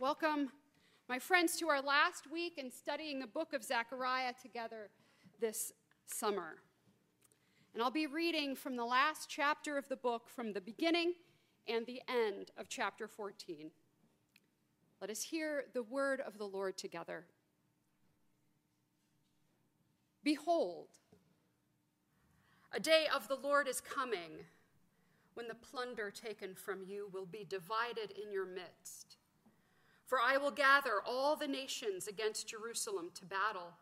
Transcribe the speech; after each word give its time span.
Welcome, 0.00 0.50
my 1.08 1.18
friends, 1.18 1.56
to 1.56 1.68
our 1.68 1.82
last 1.82 2.30
week 2.30 2.56
in 2.56 2.70
studying 2.70 3.18
the 3.18 3.26
book 3.26 3.52
of 3.52 3.64
Zechariah 3.64 4.32
together 4.40 4.90
this 5.40 5.72
summer. 6.06 6.58
And 7.74 7.82
I'll 7.82 7.90
be 7.90 8.06
reading 8.06 8.54
from 8.54 8.76
the 8.76 8.84
last 8.84 9.28
chapter 9.28 9.76
of 9.76 9.88
the 9.88 9.96
book, 9.96 10.28
from 10.28 10.52
the 10.52 10.60
beginning 10.60 11.14
and 11.66 11.84
the 11.84 12.00
end 12.08 12.52
of 12.56 12.68
chapter 12.68 13.08
14. 13.08 13.72
Let 15.00 15.10
us 15.10 15.20
hear 15.20 15.64
the 15.74 15.82
word 15.82 16.20
of 16.20 16.38
the 16.38 16.46
Lord 16.46 16.78
together. 16.78 17.24
Behold, 20.22 20.90
a 22.70 22.78
day 22.78 23.06
of 23.12 23.26
the 23.26 23.34
Lord 23.34 23.66
is 23.66 23.80
coming 23.80 24.44
when 25.34 25.48
the 25.48 25.56
plunder 25.56 26.12
taken 26.12 26.54
from 26.54 26.84
you 26.86 27.10
will 27.12 27.26
be 27.26 27.44
divided 27.44 28.12
in 28.12 28.30
your 28.30 28.46
midst. 28.46 29.17
For 30.08 30.18
I 30.18 30.38
will 30.38 30.50
gather 30.50 31.02
all 31.06 31.36
the 31.36 31.46
nations 31.46 32.08
against 32.08 32.48
Jerusalem 32.48 33.10
to 33.14 33.26
battle, 33.26 33.74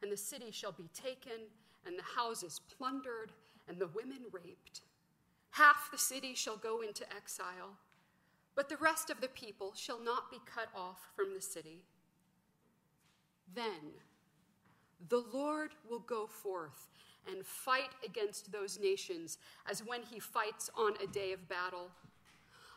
and 0.00 0.12
the 0.12 0.16
city 0.16 0.52
shall 0.52 0.70
be 0.70 0.88
taken, 0.94 1.50
and 1.84 1.98
the 1.98 2.04
houses 2.16 2.60
plundered, 2.78 3.32
and 3.66 3.76
the 3.80 3.88
women 3.88 4.20
raped. 4.30 4.82
Half 5.50 5.90
the 5.90 5.98
city 5.98 6.36
shall 6.36 6.56
go 6.56 6.82
into 6.82 7.04
exile, 7.12 7.76
but 8.54 8.68
the 8.68 8.76
rest 8.76 9.10
of 9.10 9.20
the 9.20 9.28
people 9.28 9.72
shall 9.74 9.98
not 9.98 10.30
be 10.30 10.38
cut 10.46 10.68
off 10.72 11.00
from 11.16 11.34
the 11.34 11.42
city. 11.42 11.82
Then 13.52 13.90
the 15.08 15.24
Lord 15.32 15.72
will 15.90 15.98
go 15.98 16.28
forth 16.28 16.90
and 17.28 17.44
fight 17.44 17.90
against 18.06 18.52
those 18.52 18.78
nations 18.78 19.38
as 19.68 19.84
when 19.84 20.02
he 20.02 20.20
fights 20.20 20.70
on 20.76 20.94
a 21.02 21.08
day 21.08 21.32
of 21.32 21.48
battle. 21.48 21.90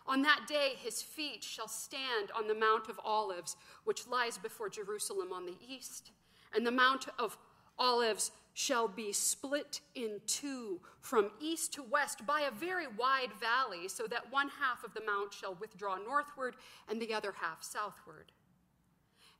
On 0.07 0.21
that 0.21 0.45
day, 0.47 0.73
his 0.81 1.01
feet 1.01 1.43
shall 1.43 1.67
stand 1.67 2.31
on 2.35 2.47
the 2.47 2.55
Mount 2.55 2.87
of 2.87 2.99
Olives, 3.03 3.57
which 3.83 4.07
lies 4.07 4.37
before 4.37 4.69
Jerusalem 4.69 5.33
on 5.33 5.45
the 5.45 5.57
east, 5.67 6.11
and 6.55 6.65
the 6.65 6.71
Mount 6.71 7.07
of 7.19 7.37
Olives 7.77 8.31
shall 8.53 8.87
be 8.87 9.11
split 9.11 9.81
in 9.93 10.19
two 10.25 10.79
from 10.99 11.29
east 11.39 11.73
to 11.73 11.83
west 11.83 12.25
by 12.25 12.41
a 12.41 12.51
very 12.51 12.87
wide 12.87 13.31
valley, 13.39 13.87
so 13.87 14.07
that 14.07 14.31
one 14.31 14.49
half 14.59 14.83
of 14.83 14.93
the 14.93 15.03
mount 15.05 15.31
shall 15.31 15.53
withdraw 15.55 15.95
northward 15.97 16.55
and 16.89 16.99
the 16.99 17.13
other 17.13 17.35
half 17.39 17.61
southward. 17.61 18.31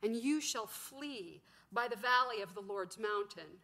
And 0.04 0.14
you 0.14 0.40
shall 0.40 0.66
flee 0.66 1.42
by 1.72 1.88
the 1.88 1.96
valley 1.96 2.42
of 2.42 2.54
the 2.54 2.60
Lord's 2.60 2.96
mountain. 2.96 3.58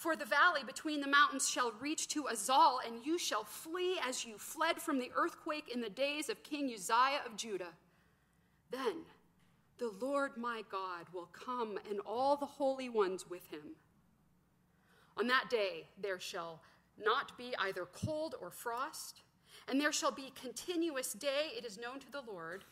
For 0.00 0.16
the 0.16 0.24
valley 0.24 0.62
between 0.66 1.02
the 1.02 1.06
mountains 1.06 1.46
shall 1.46 1.72
reach 1.78 2.08
to 2.08 2.22
Azal, 2.22 2.78
and 2.86 3.04
you 3.04 3.18
shall 3.18 3.44
flee 3.44 3.98
as 4.02 4.24
you 4.24 4.38
fled 4.38 4.80
from 4.80 4.98
the 4.98 5.12
earthquake 5.14 5.68
in 5.70 5.82
the 5.82 5.90
days 5.90 6.30
of 6.30 6.42
King 6.42 6.72
Uzziah 6.72 7.20
of 7.26 7.36
Judah. 7.36 7.74
Then 8.70 9.02
the 9.76 9.92
Lord 10.00 10.38
my 10.38 10.62
God 10.72 11.04
will 11.12 11.28
come, 11.34 11.78
and 11.90 12.00
all 12.06 12.34
the 12.34 12.46
holy 12.46 12.88
ones 12.88 13.28
with 13.28 13.46
him. 13.50 13.76
On 15.18 15.26
that 15.26 15.50
day 15.50 15.88
there 16.00 16.18
shall 16.18 16.62
not 16.98 17.36
be 17.36 17.54
either 17.58 17.84
cold 17.84 18.36
or 18.40 18.50
frost, 18.50 19.20
and 19.68 19.78
there 19.78 19.92
shall 19.92 20.12
be 20.12 20.32
continuous 20.34 21.12
day, 21.12 21.50
it 21.54 21.66
is 21.66 21.76
known 21.76 22.00
to 22.00 22.10
the 22.10 22.22
Lord, 22.26 22.64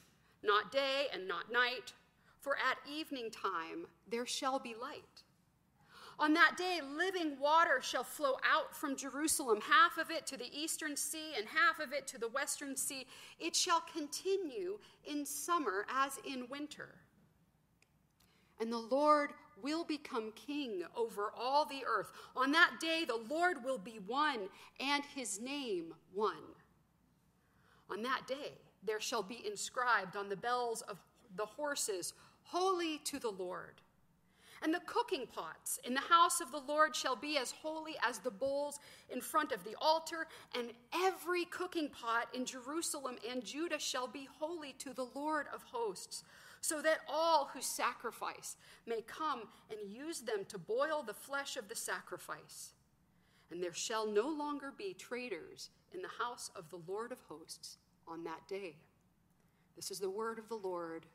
not 0.42 0.72
day 0.72 1.08
and 1.12 1.28
not 1.28 1.52
night, 1.52 1.92
for 2.40 2.56
at 2.56 2.78
evening 2.90 3.30
time 3.30 3.86
there 4.10 4.24
shall 4.24 4.58
be 4.58 4.74
light. 4.80 5.24
On 6.20 6.34
that 6.34 6.56
day, 6.56 6.80
living 6.96 7.38
water 7.38 7.80
shall 7.80 8.02
flow 8.02 8.34
out 8.44 8.74
from 8.74 8.96
Jerusalem, 8.96 9.60
half 9.60 9.98
of 9.98 10.10
it 10.10 10.26
to 10.26 10.36
the 10.36 10.50
eastern 10.52 10.96
sea 10.96 11.34
and 11.36 11.46
half 11.46 11.78
of 11.78 11.92
it 11.92 12.08
to 12.08 12.18
the 12.18 12.28
western 12.28 12.76
sea. 12.76 13.06
It 13.38 13.54
shall 13.54 13.82
continue 13.92 14.78
in 15.04 15.24
summer 15.24 15.86
as 15.88 16.18
in 16.26 16.48
winter. 16.48 16.96
And 18.60 18.72
the 18.72 18.78
Lord 18.78 19.30
will 19.62 19.84
become 19.84 20.32
king 20.34 20.82
over 20.96 21.32
all 21.38 21.64
the 21.64 21.84
earth. 21.86 22.10
On 22.34 22.50
that 22.50 22.78
day, 22.80 23.04
the 23.06 23.20
Lord 23.32 23.64
will 23.64 23.78
be 23.78 24.00
one, 24.06 24.48
and 24.80 25.04
his 25.14 25.40
name 25.40 25.94
one. 26.12 26.34
On 27.90 28.02
that 28.02 28.26
day, 28.26 28.58
there 28.84 29.00
shall 29.00 29.22
be 29.22 29.46
inscribed 29.46 30.16
on 30.16 30.28
the 30.28 30.36
bells 30.36 30.82
of 30.82 30.98
the 31.36 31.46
horses, 31.46 32.14
Holy 32.42 32.98
to 33.04 33.18
the 33.18 33.30
Lord. 33.30 33.80
And 34.62 34.74
the 34.74 34.80
cooking 34.86 35.26
pots 35.26 35.78
in 35.84 35.94
the 35.94 36.00
house 36.00 36.40
of 36.40 36.50
the 36.50 36.62
Lord 36.66 36.96
shall 36.96 37.14
be 37.14 37.38
as 37.38 37.52
holy 37.52 37.94
as 38.06 38.18
the 38.18 38.30
bowls 38.30 38.80
in 39.08 39.20
front 39.20 39.52
of 39.52 39.62
the 39.64 39.76
altar, 39.80 40.26
and 40.56 40.72
every 40.92 41.44
cooking 41.44 41.88
pot 41.88 42.28
in 42.34 42.44
Jerusalem 42.44 43.16
and 43.28 43.44
Judah 43.44 43.78
shall 43.78 44.08
be 44.08 44.28
holy 44.38 44.74
to 44.78 44.92
the 44.92 45.06
Lord 45.14 45.46
of 45.54 45.62
hosts, 45.62 46.24
so 46.60 46.82
that 46.82 47.00
all 47.08 47.50
who 47.52 47.60
sacrifice 47.60 48.56
may 48.86 49.02
come 49.02 49.42
and 49.70 49.92
use 49.92 50.20
them 50.20 50.44
to 50.48 50.58
boil 50.58 51.04
the 51.06 51.14
flesh 51.14 51.56
of 51.56 51.68
the 51.68 51.76
sacrifice. 51.76 52.72
And 53.50 53.62
there 53.62 53.74
shall 53.74 54.06
no 54.06 54.28
longer 54.28 54.72
be 54.76 54.92
traitors 54.92 55.70
in 55.94 56.02
the 56.02 56.08
house 56.18 56.50
of 56.56 56.68
the 56.70 56.80
Lord 56.86 57.12
of 57.12 57.18
hosts 57.28 57.78
on 58.06 58.24
that 58.24 58.46
day. 58.48 58.76
This 59.76 59.90
is 59.90 60.00
the 60.00 60.10
word 60.10 60.38
of 60.38 60.48
the 60.48 60.56
Lord. 60.56 61.06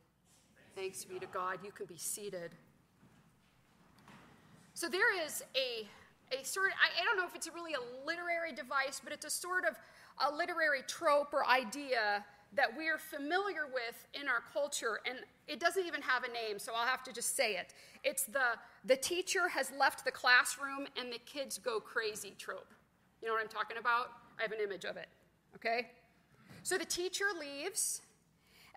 Thanks 0.75 1.03
be 1.03 1.19
to 1.19 1.27
God. 1.27 1.59
You 1.63 1.71
can 1.71 1.85
be 1.85 1.97
seated. 1.97 2.55
So 4.73 4.89
there 4.89 5.23
is 5.25 5.43
a, 5.55 5.87
a 6.35 6.43
sort 6.43 6.67
of, 6.67 6.73
I, 6.81 7.01
I 7.01 7.05
don't 7.05 7.17
know 7.17 7.25
if 7.25 7.35
it's 7.35 7.47
really 7.53 7.73
a 7.73 8.05
literary 8.05 8.53
device, 8.53 8.99
but 9.03 9.13
it's 9.13 9.25
a 9.25 9.29
sort 9.29 9.65
of 9.65 9.75
a 10.19 10.35
literary 10.35 10.81
trope 10.87 11.33
or 11.33 11.45
idea 11.47 12.25
that 12.55 12.75
we 12.77 12.87
are 12.87 12.97
familiar 12.97 13.65
with 13.65 14.07
in 14.13 14.27
our 14.27 14.43
culture, 14.53 14.99
and 15.07 15.17
it 15.47 15.59
doesn't 15.59 15.85
even 15.85 16.01
have 16.01 16.23
a 16.23 16.31
name, 16.31 16.59
so 16.59 16.71
I'll 16.75 16.87
have 16.87 17.03
to 17.03 17.13
just 17.13 17.35
say 17.35 17.55
it. 17.55 17.73
It's 18.03 18.23
the 18.25 18.57
the 18.85 18.95
teacher 18.95 19.47
has 19.47 19.71
left 19.79 20.05
the 20.05 20.11
classroom 20.11 20.87
and 20.99 21.11
the 21.11 21.19
kids 21.25 21.57
go 21.57 21.79
crazy 21.79 22.33
trope. 22.37 22.73
You 23.21 23.27
know 23.27 23.33
what 23.33 23.41
I'm 23.41 23.49
talking 23.49 23.77
about? 23.77 24.11
I 24.37 24.43
have 24.43 24.51
an 24.51 24.59
image 24.61 24.83
of 24.85 24.97
it. 24.97 25.07
Okay? 25.55 25.87
So 26.63 26.77
the 26.77 26.85
teacher 26.85 27.25
leaves. 27.39 28.01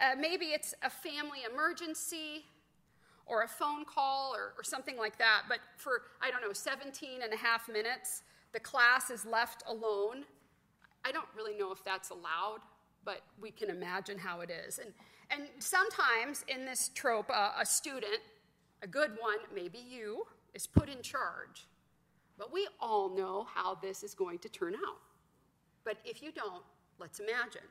Uh, 0.00 0.14
maybe 0.18 0.46
it's 0.46 0.74
a 0.82 0.90
family 0.90 1.40
emergency 1.50 2.44
or 3.26 3.42
a 3.42 3.48
phone 3.48 3.84
call 3.84 4.34
or, 4.34 4.52
or 4.56 4.62
something 4.62 4.96
like 4.96 5.18
that. 5.18 5.42
But 5.48 5.58
for, 5.76 6.02
I 6.22 6.30
don't 6.30 6.40
know, 6.40 6.52
17 6.52 7.22
and 7.22 7.32
a 7.32 7.36
half 7.36 7.68
minutes, 7.68 8.22
the 8.52 8.60
class 8.60 9.10
is 9.10 9.26
left 9.26 9.62
alone. 9.66 10.24
I 11.04 11.12
don't 11.12 11.28
really 11.36 11.56
know 11.56 11.72
if 11.72 11.84
that's 11.84 12.10
allowed, 12.10 12.60
but 13.04 13.20
we 13.40 13.50
can 13.50 13.68
imagine 13.70 14.18
how 14.18 14.40
it 14.40 14.50
is. 14.50 14.78
And, 14.78 14.92
and 15.30 15.48
sometimes 15.58 16.44
in 16.48 16.64
this 16.64 16.90
trope, 16.94 17.30
uh, 17.30 17.50
a 17.60 17.66
student, 17.66 18.20
a 18.82 18.86
good 18.86 19.10
one, 19.18 19.38
maybe 19.54 19.78
you, 19.78 20.24
is 20.54 20.66
put 20.66 20.88
in 20.88 21.02
charge. 21.02 21.66
But 22.38 22.52
we 22.52 22.68
all 22.80 23.14
know 23.14 23.46
how 23.52 23.76
this 23.76 24.02
is 24.02 24.14
going 24.14 24.38
to 24.40 24.48
turn 24.48 24.74
out. 24.74 24.98
But 25.84 25.98
if 26.04 26.22
you 26.22 26.32
don't, 26.32 26.62
let's 26.98 27.20
imagine. 27.20 27.62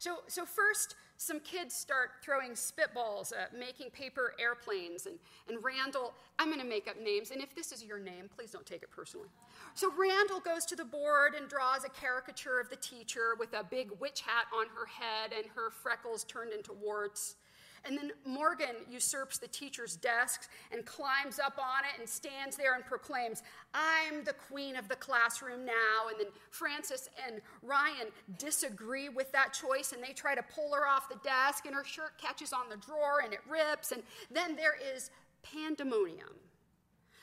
So, 0.00 0.20
so 0.28 0.46
first, 0.46 0.96
some 1.18 1.40
kids 1.40 1.74
start 1.74 2.12
throwing 2.24 2.52
spitballs, 2.52 3.34
uh, 3.34 3.54
making 3.54 3.90
paper 3.90 4.32
airplanes, 4.40 5.04
and, 5.04 5.16
and 5.46 5.62
Randall, 5.62 6.14
I'm 6.38 6.48
going 6.48 6.58
to 6.58 6.66
make 6.66 6.88
up 6.88 6.98
names, 6.98 7.32
and 7.32 7.42
if 7.42 7.54
this 7.54 7.70
is 7.70 7.84
your 7.84 7.98
name, 7.98 8.30
please 8.34 8.50
don't 8.50 8.64
take 8.64 8.82
it 8.82 8.90
personally. 8.90 9.28
So 9.74 9.92
Randall 9.94 10.40
goes 10.40 10.64
to 10.64 10.74
the 10.74 10.86
board 10.86 11.34
and 11.34 11.50
draws 11.50 11.84
a 11.84 11.90
caricature 11.90 12.58
of 12.58 12.70
the 12.70 12.76
teacher 12.76 13.34
with 13.38 13.52
a 13.52 13.62
big 13.62 13.90
witch 14.00 14.22
hat 14.22 14.46
on 14.58 14.68
her 14.74 14.86
head 14.86 15.32
and 15.36 15.44
her 15.54 15.68
freckles 15.68 16.24
turned 16.24 16.54
into 16.54 16.72
warts. 16.72 17.36
And 17.84 17.96
then 17.96 18.12
Morgan 18.26 18.76
usurps 18.90 19.38
the 19.38 19.48
teacher's 19.48 19.96
desk 19.96 20.50
and 20.70 20.84
climbs 20.84 21.38
up 21.38 21.58
on 21.58 21.84
it 21.84 21.98
and 21.98 22.08
stands 22.08 22.56
there 22.56 22.74
and 22.74 22.84
proclaims, 22.84 23.42
I'm 23.72 24.22
the 24.24 24.34
queen 24.34 24.76
of 24.76 24.88
the 24.88 24.96
classroom 24.96 25.64
now. 25.64 26.08
And 26.10 26.20
then 26.20 26.26
Francis 26.50 27.08
and 27.26 27.40
Ryan 27.62 28.08
disagree 28.38 29.08
with 29.08 29.32
that 29.32 29.54
choice 29.54 29.92
and 29.92 30.02
they 30.02 30.12
try 30.12 30.34
to 30.34 30.42
pull 30.54 30.74
her 30.74 30.86
off 30.86 31.08
the 31.08 31.18
desk, 31.24 31.64
and 31.64 31.74
her 31.74 31.84
shirt 31.84 32.18
catches 32.18 32.52
on 32.52 32.68
the 32.68 32.76
drawer 32.76 33.20
and 33.24 33.32
it 33.32 33.40
rips. 33.48 33.92
And 33.92 34.02
then 34.30 34.56
there 34.56 34.76
is 34.94 35.10
pandemonium. 35.42 36.36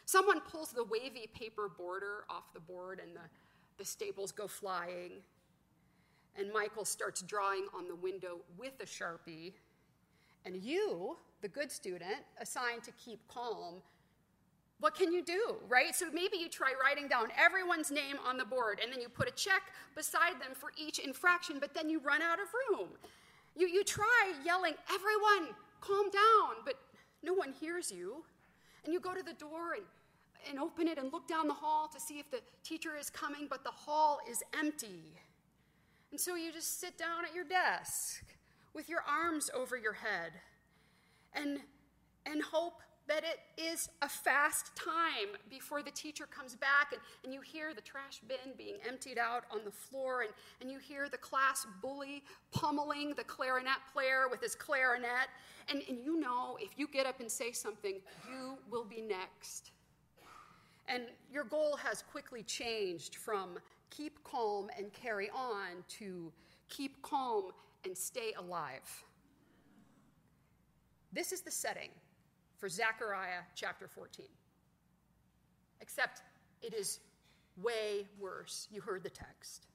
Someone 0.06 0.40
pulls 0.42 0.72
the 0.72 0.86
wavy 0.86 1.30
paper 1.34 1.70
border 1.70 2.24
off 2.30 2.54
the 2.54 2.62
board 2.62 3.00
and 3.06 3.16
the, 3.16 3.22
the 3.78 3.86
staples 3.86 4.32
go 4.32 4.48
flying. 4.48 5.22
And 6.36 6.52
Michael 6.52 6.86
starts 6.86 7.22
drawing 7.22 7.66
on 7.76 7.88
the 7.88 7.96
window 7.96 8.40
with 8.58 8.74
a 8.80 8.86
sharpie 8.86 9.54
and 10.48 10.64
you, 10.64 11.18
the 11.42 11.48
good 11.50 11.72
student, 11.72 12.24
assigned 12.40 12.84
to 12.84 12.92
keep 12.92 13.20
calm, 13.28 13.82
what 14.80 14.96
can 14.96 15.12
you 15.12 15.24
do, 15.24 15.58
right? 15.68 15.94
So 15.94 16.06
maybe 16.14 16.38
you 16.38 16.50
try 16.50 16.74
writing 16.82 17.08
down 17.08 17.28
everyone's 17.38 17.92
name 17.92 18.16
on 18.26 18.38
the 18.38 18.46
board 18.46 18.80
and 18.82 18.92
then 18.92 19.02
you 19.02 19.10
put 19.10 19.28
a 19.28 19.32
check 19.32 19.64
beside 19.96 20.34
them 20.34 20.54
for 20.54 20.72
each 20.78 21.00
infraction, 21.00 21.58
but 21.60 21.74
then 21.74 21.90
you 21.90 22.00
run 22.00 22.22
out 22.22 22.40
of 22.40 22.48
room. 22.70 22.90
You, 23.56 23.68
you 23.68 23.84
try 23.84 24.34
yelling, 24.46 24.76
everyone, 24.94 25.54
calm 25.82 26.10
down, 26.12 26.64
but 26.64 26.76
no 27.24 27.34
one 27.34 27.54
hears 27.60 27.92
you. 27.92 28.24
And 28.86 28.94
you 28.94 29.00
go 29.00 29.14
to 29.14 29.24
the 29.24 29.34
door 29.34 29.74
and, 29.74 29.84
and 30.48 30.60
open 30.60 30.88
it 30.88 30.98
and 30.98 31.12
look 31.12 31.28
down 31.28 31.48
the 31.48 31.56
hall 31.56 31.90
to 31.92 32.00
see 32.00 32.20
if 32.20 32.30
the 32.30 32.40
teacher 32.64 32.92
is 32.98 33.10
coming, 33.10 33.48
but 33.50 33.64
the 33.64 33.72
hall 33.72 34.20
is 34.30 34.44
empty. 34.58 35.04
And 36.12 36.20
so 36.20 36.36
you 36.36 36.54
just 36.54 36.80
sit 36.80 36.98
down 36.98 37.26
at 37.26 37.34
your 37.34 37.44
desk 37.44 38.24
with 38.74 38.90
your 38.90 39.04
arms 39.08 39.50
over 39.56 39.78
your 39.78 39.94
head 39.94 40.32
and, 41.34 41.60
and 42.26 42.42
hope 42.42 42.82
that 43.08 43.24
it 43.24 43.40
is 43.62 43.90
a 44.02 44.10
fast 44.10 44.76
time 44.76 45.36
before 45.50 45.82
the 45.82 45.92
teacher 45.92 46.26
comes 46.26 46.56
back 46.56 46.92
and, 46.92 47.02
and 47.24 47.34
you 47.34 47.40
hear 47.42 47.74
the 47.74 47.82
trash 47.82 48.20
bin 48.28 48.54
being 48.58 48.76
emptied 48.88 49.18
out 49.18 49.46
on 49.52 49.60
the 49.64 49.72
floor 49.72 50.22
and, 50.22 50.32
and 50.62 50.70
you 50.70 50.78
hear 50.78 51.08
the 51.10 51.18
class 51.18 51.66
bully 51.82 52.24
pummeling 52.52 53.14
the 53.16 53.24
clarinet 53.24 53.78
player 53.94 54.26
with 54.30 54.42
his 54.42 54.56
clarinet. 54.56 55.30
And, 55.70 55.82
and 55.88 56.00
you 56.04 56.20
know 56.20 56.58
if 56.60 56.72
you 56.78 56.88
get 56.88 57.06
up 57.06 57.20
and 57.20 57.32
say 57.32 57.52
something, 57.52 57.96
you 58.30 58.58
will 58.70 58.86
be 58.86 59.02
next. 59.02 59.72
And 60.90 61.04
your 61.32 61.44
goal 61.46 61.78
has 61.78 62.04
quickly 62.04 62.44
changed 62.44 63.16
from 63.16 63.58
keep 63.90 64.22
calm 64.24 64.70
and 64.78 64.92
carry 64.92 65.30
on 65.30 65.84
to 66.00 66.32
keep 66.70 67.02
calm 67.02 67.52
and 67.84 67.98
stay 67.98 68.34
alive. 68.38 69.04
This 71.14 71.32
is 71.32 71.42
the 71.42 71.52
setting 71.52 71.90
for 72.58 72.70
Zechariah 72.70 73.42
chapter 73.56 73.88
14. 73.88 74.26
Except 75.82 76.22
it 76.62 76.74
is 76.74 77.00
way 77.62 78.08
worse. 78.20 78.68
You 78.72 78.82
heard 78.82 79.04
the 79.04 79.10
text. 79.10 79.68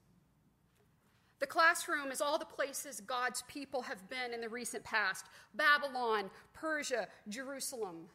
The 1.39 1.47
classroom 1.47 2.11
is 2.11 2.21
all 2.21 2.39
the 2.39 2.45
places 2.45 3.01
God's 3.01 3.43
people 3.49 3.81
have 3.81 4.07
been 4.09 4.33
in 4.33 4.39
the 4.39 4.47
recent 4.47 4.83
past 4.83 5.25
Babylon, 5.55 6.29
Persia, 6.53 7.07
Jerusalem. 7.27 8.05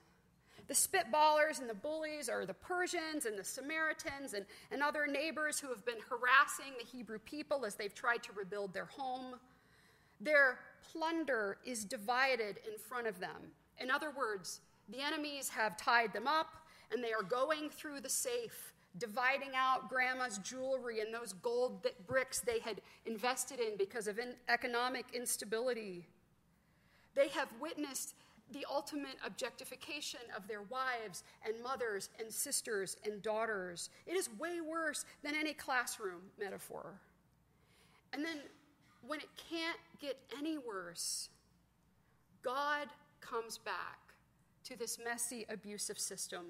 The 0.67 0.75
spitballers 0.75 1.61
and 1.61 1.69
the 1.69 1.75
bullies 1.75 2.29
are 2.29 2.45
the 2.45 2.55
Persians 2.55 3.27
and 3.27 3.39
the 3.39 3.45
Samaritans 3.45 4.35
and, 4.35 4.45
and 4.71 4.83
other 4.83 5.07
neighbors 5.07 5.59
who 5.59 5.69
have 5.69 5.85
been 5.85 5.99
harassing 6.09 6.75
the 6.79 6.87
Hebrew 6.87 7.19
people 7.19 7.65
as 7.65 7.75
they've 7.75 7.95
tried 7.95 8.23
to 8.25 8.33
rebuild 8.33 8.75
their 8.75 8.87
home. 8.87 9.35
Their 10.21 10.59
plunder 10.93 11.59
is 11.65 11.85
divided 11.85 12.59
in 12.67 12.79
front 12.79 13.07
of 13.07 13.21
them. 13.21 13.53
In 13.79 13.91
other 13.91 14.11
words, 14.11 14.61
the 14.89 15.01
enemies 15.01 15.49
have 15.51 15.77
tied 15.77 16.13
them 16.13 16.27
up 16.27 16.55
and 16.93 17.05
they 17.05 17.13
are 17.13 17.23
going 17.23 17.69
through 17.71 18.01
the 18.01 18.09
safe, 18.09 18.73
dividing 18.97 19.51
out 19.55 19.89
grandma's 19.89 20.39
jewelry 20.39 21.01
and 21.01 21.13
those 21.13 21.35
gold 21.35 21.87
bricks 22.07 22.41
they 22.41 22.59
had 22.61 22.81
invested 23.07 23.61
in 23.61 23.77
because 23.77 24.09
of 24.09 24.19
in 24.19 24.35
economic 24.49 25.07
instability. 25.13 26.07
They 27.15 27.29
have 27.29 27.49
witnessed 27.61 28.15
the 28.53 28.65
ultimate 28.71 29.17
objectification 29.25 30.21
of 30.35 30.49
their 30.49 30.63
wives 30.63 31.23
and 31.47 31.63
mothers 31.63 32.09
and 32.19 32.33
sisters 32.33 32.97
and 33.05 33.21
daughters. 33.23 33.91
It 34.07 34.17
is 34.17 34.31
way 34.39 34.61
worse 34.61 35.05
than 35.23 35.35
any 35.35 35.53
classroom 35.53 36.23
metaphor. 36.39 36.95
And 38.13 38.25
then, 38.25 38.39
when 39.07 39.21
it 39.21 39.29
can't 39.51 39.79
get 40.01 40.19
any 40.39 40.59
worse, 40.59 41.29
God 42.43 42.89
comes 43.21 43.59
back 43.59 43.99
to 44.65 44.79
this 44.79 44.99
messy, 45.03 45.47
abusive 45.49 45.99
system. 45.99 46.47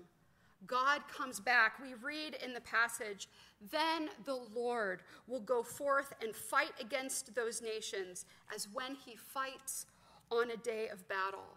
God 0.67 1.03
comes 1.09 1.39
back. 1.39 1.75
We 1.81 1.95
read 1.95 2.37
in 2.45 2.53
the 2.53 2.61
passage, 2.61 3.29
then 3.71 4.09
the 4.25 4.41
Lord 4.55 5.03
will 5.27 5.41
go 5.41 5.63
forth 5.63 6.13
and 6.23 6.35
fight 6.35 6.73
against 6.81 7.35
those 7.35 7.63
nations 7.63 8.27
as 8.55 8.69
when 8.73 8.95
he 8.95 9.15
fights 9.15 9.87
on 10.31 10.51
a 10.51 10.57
day 10.57 10.89
of 10.89 11.09
battle. 11.09 11.57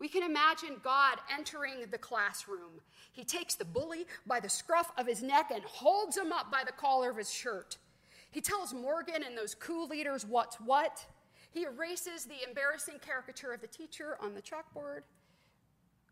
We 0.00 0.08
can 0.08 0.22
imagine 0.22 0.76
God 0.82 1.18
entering 1.32 1.84
the 1.90 1.98
classroom. 1.98 2.80
He 3.12 3.24
takes 3.24 3.56
the 3.56 3.64
bully 3.64 4.06
by 4.26 4.40
the 4.40 4.48
scruff 4.48 4.92
of 4.96 5.06
his 5.06 5.22
neck 5.22 5.50
and 5.52 5.62
holds 5.64 6.16
him 6.16 6.32
up 6.32 6.52
by 6.52 6.62
the 6.64 6.72
collar 6.72 7.10
of 7.10 7.16
his 7.16 7.32
shirt. 7.32 7.78
He 8.30 8.40
tells 8.40 8.74
Morgan 8.74 9.22
and 9.26 9.36
those 9.36 9.54
coup 9.54 9.86
leaders 9.86 10.26
what's 10.26 10.56
what. 10.56 11.04
He 11.50 11.64
erases 11.64 12.26
the 12.26 12.46
embarrassing 12.46 12.96
caricature 13.00 13.52
of 13.52 13.60
the 13.60 13.66
teacher 13.66 14.18
on 14.20 14.34
the 14.34 14.42
chalkboard 14.42 15.02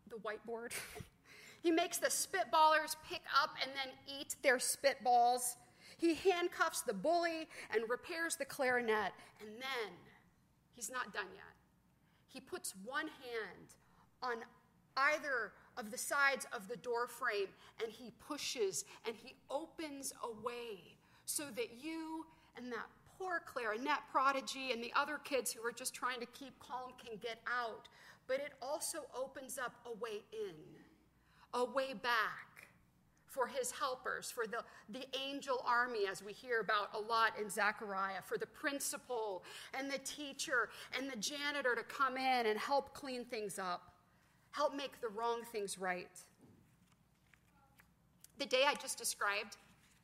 the 0.09 0.17
whiteboard. 0.17 0.71
he 1.61 1.71
makes 1.71 1.97
the 1.97 2.07
spitballers 2.07 2.95
pick 3.09 3.21
up 3.41 3.51
and 3.61 3.71
then 3.71 3.93
eat 4.19 4.35
their 4.41 4.57
spitballs. 4.57 5.55
He 5.97 6.15
handcuffs 6.15 6.81
the 6.81 6.93
bully 6.93 7.47
and 7.73 7.89
repairs 7.89 8.35
the 8.35 8.45
clarinet. 8.45 9.13
And 9.41 9.49
then, 9.49 9.93
he's 10.73 10.91
not 10.91 11.13
done 11.13 11.27
yet. 11.33 11.43
He 12.27 12.39
puts 12.39 12.73
one 12.85 13.07
hand 13.07 13.75
on 14.21 14.37
either 14.95 15.53
of 15.77 15.91
the 15.91 15.97
sides 15.97 16.45
of 16.53 16.67
the 16.67 16.77
door 16.77 17.07
frame 17.07 17.47
and 17.83 17.91
he 17.91 18.11
pushes 18.27 18.83
and 19.05 19.15
he 19.15 19.35
opens 19.49 20.11
a 20.23 20.45
way 20.45 20.97
so 21.27 21.43
that 21.55 21.83
you 21.83 22.25
and 22.57 22.71
that 22.71 22.87
poor 23.19 23.41
clarinet 23.45 23.99
prodigy 24.11 24.71
and 24.71 24.83
the 24.83 24.91
other 24.95 25.19
kids 25.23 25.51
who 25.51 25.61
are 25.67 25.71
just 25.71 25.93
trying 25.93 26.19
to 26.19 26.25
keep 26.27 26.57
calm 26.59 26.93
can 27.03 27.19
get 27.21 27.39
out 27.47 27.87
but 28.27 28.37
it 28.37 28.51
also 28.61 28.99
opens 29.17 29.57
up 29.57 29.73
a 29.85 29.93
way 29.97 30.21
in, 30.31 30.53
a 31.53 31.63
way 31.63 31.93
back 31.93 32.69
for 33.25 33.47
his 33.47 33.71
helpers, 33.71 34.29
for 34.29 34.45
the, 34.47 34.59
the 34.89 35.05
angel 35.17 35.63
army, 35.65 36.07
as 36.09 36.23
we 36.23 36.33
hear 36.33 36.59
about 36.59 36.89
a 36.93 36.99
lot 36.99 37.33
in 37.39 37.49
Zechariah, 37.49 38.21
for 38.23 38.37
the 38.37 38.47
principal 38.47 39.43
and 39.77 39.89
the 39.89 39.99
teacher 39.99 40.69
and 40.97 41.09
the 41.09 41.15
janitor 41.17 41.75
to 41.75 41.83
come 41.83 42.17
in 42.17 42.45
and 42.47 42.59
help 42.59 42.93
clean 42.93 43.25
things 43.25 43.59
up, 43.59 43.93
help 44.51 44.75
make 44.75 44.99
the 45.01 45.09
wrong 45.09 45.41
things 45.51 45.77
right. 45.77 46.09
The 48.39 48.45
day 48.45 48.63
I 48.67 48.75
just 48.75 48.97
described, 48.97 49.57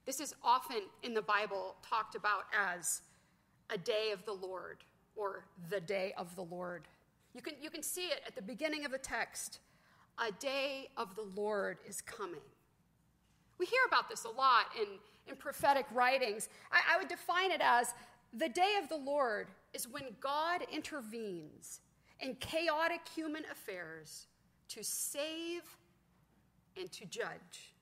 this 0.05 0.19
is 0.19 0.35
often 0.43 0.81
in 1.01 1.13
the 1.13 1.21
Bible 1.21 1.75
talked 1.87 2.15
about 2.15 2.43
as 2.57 3.01
a 3.69 3.77
day 3.77 4.11
of 4.11 4.25
the 4.25 4.33
Lord 4.33 4.83
or 5.15 5.45
the 5.69 5.79
day 5.79 6.13
of 6.17 6.35
the 6.35 6.43
Lord. 6.43 6.87
You 7.33 7.41
can, 7.41 7.53
you 7.61 7.69
can 7.69 7.81
see 7.81 8.07
it 8.07 8.21
at 8.27 8.35
the 8.35 8.41
beginning 8.41 8.85
of 8.85 8.91
the 8.91 8.97
text. 8.97 9.59
A 10.19 10.31
day 10.31 10.89
of 10.97 11.15
the 11.15 11.25
Lord 11.35 11.77
is 11.87 12.01
coming. 12.01 12.41
We 13.57 13.65
hear 13.65 13.81
about 13.87 14.09
this 14.09 14.25
a 14.25 14.29
lot 14.29 14.65
in, 14.79 14.87
in 15.27 15.35
prophetic 15.35 15.85
writings. 15.93 16.49
I, 16.71 16.95
I 16.95 16.97
would 16.97 17.07
define 17.07 17.51
it 17.51 17.61
as 17.61 17.93
the 18.33 18.49
day 18.49 18.75
of 18.81 18.89
the 18.89 18.97
Lord 18.97 19.47
is 19.73 19.87
when 19.87 20.03
God 20.19 20.61
intervenes 20.71 21.79
in 22.19 22.35
chaotic 22.35 23.01
human 23.15 23.43
affairs 23.51 24.27
to 24.69 24.83
save 24.83 25.61
and 26.77 26.91
to 26.91 27.05
judge. 27.05 27.73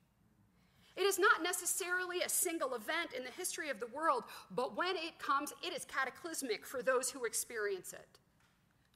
It 0.98 1.04
is 1.04 1.18
not 1.18 1.42
necessarily 1.42 2.22
a 2.22 2.30
single 2.30 2.74
event 2.76 3.14
in 3.16 3.24
the 3.24 3.32
history 3.32 3.70
of 3.70 3.80
the 3.80 3.88
world, 3.88 4.24
but 4.54 4.76
when 4.76 4.96
it 4.96 5.20
comes, 5.20 5.54
it 5.64 5.74
is 5.74 5.86
cataclysmic 5.86 6.66
for 6.66 6.82
those 6.84 7.10
who 7.10 7.24
experience 7.24 7.94
it. 7.94 8.20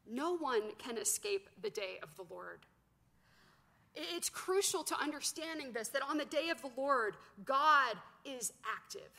No 0.10 0.36
one 0.38 0.62
can 0.78 0.98
escape 0.98 1.50
the 1.62 1.70
day 1.70 2.00
of 2.04 2.16
the 2.16 2.26
Lord. 2.34 2.66
It's 3.96 4.30
crucial 4.30 4.84
to 4.84 5.02
understanding 5.02 5.72
this 5.72 5.88
that 5.90 6.02
on 6.02 6.18
the 6.18 6.26
day 6.26 6.50
of 6.50 6.62
the 6.62 6.70
Lord, 6.76 7.16
God 7.46 7.96
is 8.26 8.52
active. 8.66 9.10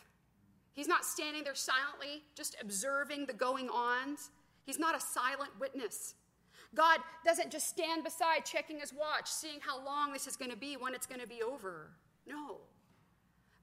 He's 0.75 0.87
not 0.87 1.06
standing 1.06 1.45
there 1.45 1.54
silently, 1.54 2.23
just 2.35 2.56
observing 2.61 3.25
the 3.25 3.33
going 3.33 3.71
ons. 3.71 4.30
He's 4.64 4.78
not 4.78 4.95
a 4.95 5.00
silent 5.00 5.50
witness. 5.59 6.14
God 6.75 7.00
doesn't 7.25 7.50
just 7.50 7.68
stand 7.68 8.04
beside 8.04 8.45
checking 8.45 8.80
his 8.80 8.92
watch, 8.92 9.28
seeing 9.28 9.61
how 9.61 9.83
long 9.83 10.12
this 10.12 10.26
is 10.26 10.37
going 10.37 10.50
to 10.50 10.56
be, 10.56 10.76
when 10.76 10.95
it's 10.95 11.06
going 11.06 11.21
to 11.21 11.26
be 11.26 11.42
over. 11.42 11.92
No. 12.26 12.59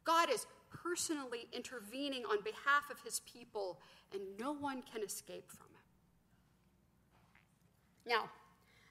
God 0.04 0.30
is 0.32 0.46
personally 0.70 1.48
intervening 1.54 2.26
on 2.26 2.42
behalf 2.44 2.90
of 2.92 3.00
his 3.04 3.22
people, 3.22 3.80
and 4.12 4.22
no 4.40 4.54
one 4.54 4.82
can 4.82 5.04
escape 5.04 5.50
from 5.50 5.68
it. 5.72 8.10
now, 8.10 8.30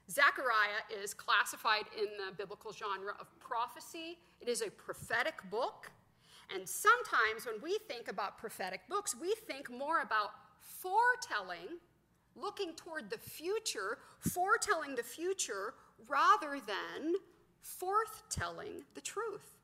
Zechariah 0.09 0.83
is 1.01 1.13
classified 1.13 1.85
in 1.97 2.07
the 2.17 2.35
biblical 2.35 2.73
genre 2.73 3.13
of 3.19 3.27
prophecy. 3.39 4.17
It 4.41 4.49
is 4.49 4.61
a 4.61 4.69
prophetic 4.69 5.35
book. 5.49 5.91
And 6.53 6.67
sometimes 6.67 7.45
when 7.45 7.61
we 7.61 7.77
think 7.87 8.09
about 8.09 8.37
prophetic 8.37 8.81
books, 8.89 9.15
we 9.19 9.33
think 9.47 9.71
more 9.71 10.01
about 10.01 10.31
foretelling, 10.59 11.79
looking 12.35 12.73
toward 12.73 13.09
the 13.09 13.17
future, 13.17 13.99
foretelling 14.19 14.95
the 14.95 15.03
future, 15.03 15.73
rather 16.07 16.59
than 16.59 17.13
forthtelling 17.63 18.83
the 18.95 19.01
truth. 19.01 19.62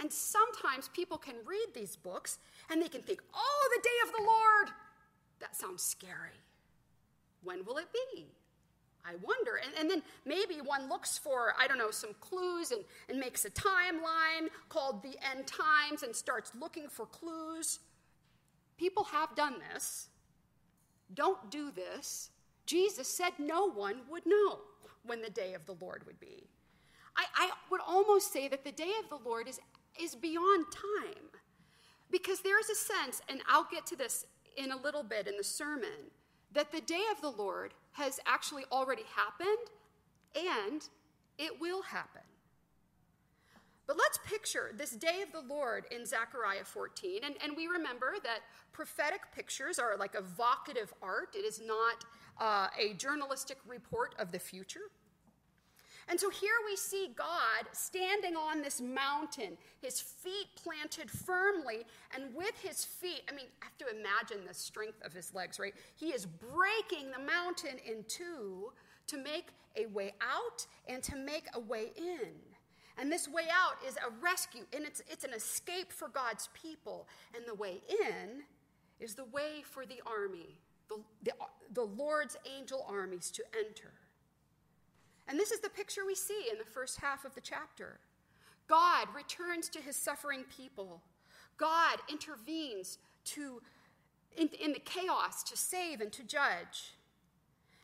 And 0.00 0.12
sometimes 0.12 0.88
people 0.88 1.18
can 1.18 1.34
read 1.44 1.68
these 1.74 1.96
books 1.96 2.38
and 2.70 2.80
they 2.80 2.88
can 2.88 3.02
think, 3.02 3.22
oh, 3.34 3.70
the 3.76 3.82
day 3.82 4.08
of 4.08 4.12
the 4.16 4.24
Lord. 4.24 4.68
That 5.40 5.56
sounds 5.56 5.82
scary. 5.82 6.40
When 7.42 7.64
will 7.64 7.78
it 7.78 7.88
be? 7.92 8.26
I 9.04 9.14
wonder. 9.20 9.60
And, 9.64 9.72
and, 9.78 9.90
then 9.90 10.02
maybe 10.24 10.60
one 10.64 10.88
looks 10.88 11.18
for, 11.18 11.54
I 11.58 11.66
don't 11.66 11.78
know, 11.78 11.90
some 11.90 12.14
clues 12.20 12.70
and, 12.70 12.82
and 13.08 13.18
makes 13.18 13.44
a 13.44 13.50
timeline 13.50 14.48
called 14.68 15.02
the 15.02 15.16
end 15.34 15.46
times 15.46 16.04
and 16.04 16.14
starts 16.14 16.52
looking 16.58 16.88
for 16.88 17.06
clues. 17.06 17.80
People 18.76 19.04
have 19.04 19.34
done 19.34 19.56
this. 19.72 20.08
Don't 21.14 21.50
do 21.50 21.72
this. 21.72 22.30
Jesus 22.64 23.08
said 23.08 23.32
no 23.38 23.70
one 23.70 24.02
would 24.08 24.24
know 24.24 24.60
when 25.04 25.20
the 25.20 25.30
day 25.30 25.54
of 25.54 25.66
the 25.66 25.76
Lord 25.80 26.06
would 26.06 26.20
be. 26.20 26.44
I, 27.16 27.24
I 27.36 27.50
would 27.70 27.80
almost 27.86 28.32
say 28.32 28.48
that 28.48 28.64
the 28.64 28.72
day 28.72 28.92
of 29.02 29.08
the 29.08 29.28
Lord 29.28 29.48
is, 29.48 29.60
is 30.00 30.14
beyond 30.14 30.66
time. 30.72 31.30
Because 32.10 32.40
there 32.40 32.60
is 32.60 32.68
a 32.68 32.74
sense, 32.74 33.22
and 33.28 33.40
I'll 33.48 33.68
get 33.70 33.86
to 33.86 33.96
this 33.96 34.26
in 34.56 34.70
a 34.70 34.76
little 34.76 35.02
bit 35.02 35.26
in 35.26 35.36
the 35.36 35.44
sermon, 35.44 36.10
that 36.52 36.70
the 36.70 36.80
day 36.80 37.02
of 37.10 37.20
the 37.20 37.30
Lord 37.30 37.72
has 37.92 38.20
actually 38.26 38.64
already 38.70 39.04
happened 39.16 39.70
and 40.34 40.82
it 41.38 41.60
will 41.60 41.82
happen. 41.82 42.22
But 43.86 43.96
let's 43.96 44.18
picture 44.24 44.72
this 44.76 44.92
day 44.92 45.22
of 45.22 45.32
the 45.32 45.46
Lord 45.52 45.84
in 45.90 46.06
Zechariah 46.06 46.64
14. 46.64 47.20
And, 47.24 47.34
and 47.42 47.56
we 47.56 47.66
remember 47.66 48.14
that 48.22 48.40
prophetic 48.72 49.20
pictures 49.34 49.78
are 49.78 49.96
like 49.96 50.14
evocative 50.14 50.92
art, 51.02 51.34
it 51.34 51.44
is 51.44 51.60
not 51.64 52.04
uh, 52.40 52.68
a 52.78 52.94
journalistic 52.94 53.58
report 53.66 54.14
of 54.18 54.32
the 54.32 54.38
future. 54.38 54.90
And 56.08 56.18
so 56.18 56.30
here 56.30 56.50
we 56.66 56.76
see 56.76 57.10
God 57.16 57.66
standing 57.72 58.36
on 58.36 58.60
this 58.60 58.80
mountain, 58.80 59.56
his 59.80 60.00
feet 60.00 60.48
planted 60.56 61.10
firmly, 61.10 61.84
and 62.14 62.34
with 62.34 62.56
his 62.60 62.84
feet, 62.84 63.22
I 63.30 63.34
mean, 63.34 63.46
I 63.62 63.66
have 63.66 63.78
to 63.78 63.98
imagine 63.98 64.46
the 64.46 64.54
strength 64.54 65.00
of 65.04 65.12
his 65.12 65.32
legs, 65.34 65.58
right? 65.58 65.74
He 65.94 66.08
is 66.08 66.26
breaking 66.26 67.10
the 67.10 67.24
mountain 67.24 67.78
in 67.86 68.04
two 68.08 68.72
to 69.06 69.16
make 69.16 69.48
a 69.76 69.86
way 69.86 70.12
out 70.20 70.66
and 70.86 71.02
to 71.04 71.16
make 71.16 71.46
a 71.54 71.60
way 71.60 71.92
in. 71.96 72.30
And 72.98 73.10
this 73.10 73.26
way 73.26 73.44
out 73.50 73.76
is 73.86 73.96
a 73.96 74.10
rescue, 74.22 74.64
and 74.74 74.84
it's, 74.84 75.02
it's 75.08 75.24
an 75.24 75.32
escape 75.32 75.92
for 75.92 76.08
God's 76.08 76.50
people. 76.52 77.08
And 77.34 77.44
the 77.46 77.54
way 77.54 77.80
in 77.88 78.42
is 79.00 79.14
the 79.14 79.24
way 79.24 79.62
for 79.64 79.86
the 79.86 80.00
army, 80.06 80.58
the, 80.88 80.96
the, 81.22 81.32
the 81.72 81.82
Lord's 81.82 82.36
angel 82.58 82.84
armies 82.88 83.30
to 83.32 83.42
enter. 83.58 83.92
And 85.28 85.38
this 85.38 85.50
is 85.50 85.60
the 85.60 85.70
picture 85.70 86.02
we 86.06 86.14
see 86.14 86.48
in 86.50 86.58
the 86.58 86.64
first 86.64 87.00
half 87.00 87.24
of 87.24 87.34
the 87.34 87.40
chapter. 87.40 87.98
God 88.68 89.08
returns 89.14 89.68
to 89.70 89.80
his 89.80 89.96
suffering 89.96 90.44
people. 90.56 91.02
God 91.56 91.98
intervenes 92.10 92.98
to, 93.26 93.60
in, 94.36 94.48
in 94.60 94.72
the 94.72 94.80
chaos 94.80 95.42
to 95.44 95.56
save 95.56 96.00
and 96.00 96.12
to 96.12 96.22
judge. 96.22 96.94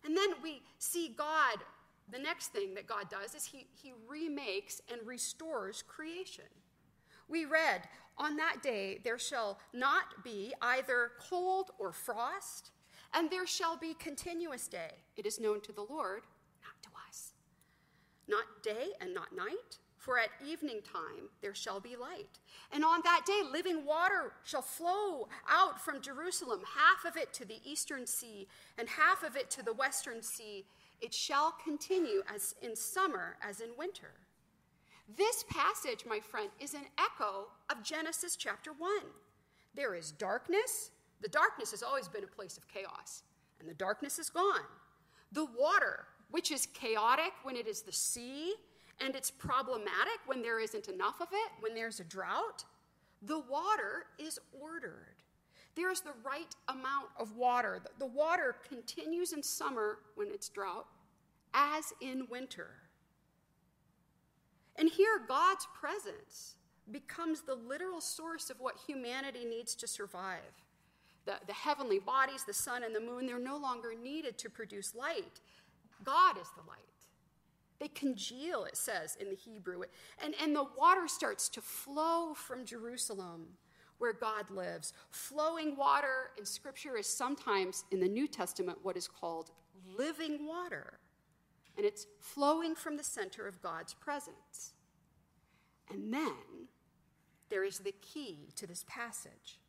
And 0.04 0.16
then 0.16 0.30
we 0.42 0.62
see 0.78 1.14
God, 1.16 1.58
the 2.10 2.18
next 2.18 2.48
thing 2.48 2.74
that 2.74 2.86
God 2.86 3.08
does 3.10 3.34
is 3.34 3.44
he, 3.44 3.66
he 3.74 3.92
remakes 4.08 4.80
and 4.90 5.06
restores 5.06 5.82
creation. 5.82 6.44
We 7.28 7.44
read, 7.44 7.82
On 8.16 8.36
that 8.36 8.62
day 8.62 9.00
there 9.04 9.18
shall 9.18 9.58
not 9.72 10.24
be 10.24 10.54
either 10.62 11.12
cold 11.28 11.70
or 11.78 11.92
frost, 11.92 12.70
and 13.14 13.30
there 13.30 13.46
shall 13.46 13.76
be 13.76 13.94
continuous 13.94 14.68
day. 14.68 14.92
It 15.16 15.26
is 15.26 15.38
known 15.38 15.60
to 15.62 15.72
the 15.72 15.86
Lord 15.88 16.22
not 18.28 18.62
day 18.62 18.88
and 19.00 19.14
not 19.14 19.34
night, 19.34 19.78
for 19.96 20.18
at 20.18 20.30
evening 20.46 20.80
time 20.82 21.28
there 21.42 21.54
shall 21.54 21.80
be 21.80 21.96
light. 21.96 22.38
And 22.72 22.84
on 22.84 23.00
that 23.04 23.22
day, 23.26 23.42
living 23.50 23.84
water 23.84 24.32
shall 24.44 24.62
flow 24.62 25.28
out 25.48 25.80
from 25.80 26.00
Jerusalem, 26.00 26.60
half 26.76 27.10
of 27.10 27.20
it 27.20 27.32
to 27.34 27.44
the 27.44 27.60
eastern 27.64 28.06
sea, 28.06 28.46
and 28.78 28.88
half 28.88 29.22
of 29.22 29.36
it 29.36 29.50
to 29.50 29.64
the 29.64 29.72
western 29.72 30.22
sea. 30.22 30.66
It 31.00 31.12
shall 31.12 31.52
continue 31.62 32.22
as 32.32 32.54
in 32.62 32.76
summer 32.76 33.36
as 33.42 33.60
in 33.60 33.70
winter. 33.76 34.12
This 35.16 35.44
passage, 35.48 36.04
my 36.06 36.20
friend, 36.20 36.50
is 36.60 36.74
an 36.74 36.86
echo 36.98 37.46
of 37.70 37.82
Genesis 37.82 38.36
chapter 38.36 38.72
1. 38.76 38.90
There 39.74 39.94
is 39.94 40.12
darkness. 40.12 40.90
The 41.20 41.28
darkness 41.28 41.70
has 41.70 41.82
always 41.82 42.08
been 42.08 42.24
a 42.24 42.28
place 42.28 42.58
of 42.58 42.68
chaos, 42.68 43.22
and 43.58 43.68
the 43.68 43.74
darkness 43.74 44.18
is 44.18 44.28
gone. 44.28 44.66
The 45.32 45.46
water 45.46 46.06
which 46.30 46.50
is 46.50 46.66
chaotic 46.66 47.32
when 47.42 47.56
it 47.56 47.66
is 47.66 47.82
the 47.82 47.92
sea, 47.92 48.54
and 49.00 49.14
it's 49.14 49.30
problematic 49.30 50.18
when 50.26 50.42
there 50.42 50.60
isn't 50.60 50.88
enough 50.88 51.20
of 51.20 51.28
it, 51.32 51.50
when 51.60 51.74
there's 51.74 52.00
a 52.00 52.04
drought. 52.04 52.64
The 53.22 53.38
water 53.38 54.06
is 54.18 54.38
ordered. 54.60 55.16
There's 55.74 56.00
the 56.00 56.14
right 56.24 56.54
amount 56.68 57.08
of 57.18 57.36
water. 57.36 57.80
The 57.98 58.06
water 58.06 58.56
continues 58.68 59.32
in 59.32 59.42
summer 59.42 59.98
when 60.16 60.28
it's 60.28 60.48
drought, 60.48 60.86
as 61.54 61.92
in 62.00 62.26
winter. 62.28 62.70
And 64.76 64.88
here, 64.88 65.20
God's 65.26 65.66
presence 65.78 66.56
becomes 66.90 67.42
the 67.42 67.54
literal 67.54 68.00
source 68.00 68.50
of 68.50 68.60
what 68.60 68.76
humanity 68.86 69.44
needs 69.44 69.74
to 69.76 69.86
survive. 69.86 70.38
The, 71.26 71.34
the 71.46 71.52
heavenly 71.52 71.98
bodies, 71.98 72.44
the 72.44 72.54
sun 72.54 72.82
and 72.82 72.94
the 72.94 73.00
moon, 73.00 73.26
they're 73.26 73.38
no 73.38 73.56
longer 73.56 73.92
needed 74.00 74.38
to 74.38 74.48
produce 74.48 74.94
light. 74.94 75.40
God 76.04 76.38
is 76.38 76.48
the 76.56 76.68
light. 76.68 76.78
They 77.78 77.88
congeal, 77.88 78.64
it 78.64 78.76
says 78.76 79.16
in 79.20 79.28
the 79.28 79.36
Hebrew. 79.36 79.82
And, 80.22 80.34
and 80.42 80.54
the 80.54 80.66
water 80.76 81.06
starts 81.06 81.48
to 81.50 81.60
flow 81.60 82.34
from 82.34 82.64
Jerusalem, 82.64 83.46
where 83.98 84.12
God 84.12 84.50
lives. 84.50 84.92
Flowing 85.10 85.76
water 85.76 86.30
in 86.36 86.44
Scripture 86.44 86.96
is 86.96 87.06
sometimes 87.06 87.84
in 87.90 88.00
the 88.00 88.08
New 88.08 88.26
Testament 88.26 88.78
what 88.82 88.96
is 88.96 89.06
called 89.06 89.50
living 89.96 90.46
water. 90.46 90.98
And 91.76 91.86
it's 91.86 92.06
flowing 92.20 92.74
from 92.74 92.96
the 92.96 93.04
center 93.04 93.46
of 93.46 93.62
God's 93.62 93.94
presence. 93.94 94.72
And 95.90 96.12
then 96.12 96.66
there 97.48 97.64
is 97.64 97.78
the 97.78 97.94
key 98.02 98.48
to 98.56 98.66
this 98.66 98.84
passage. 98.88 99.60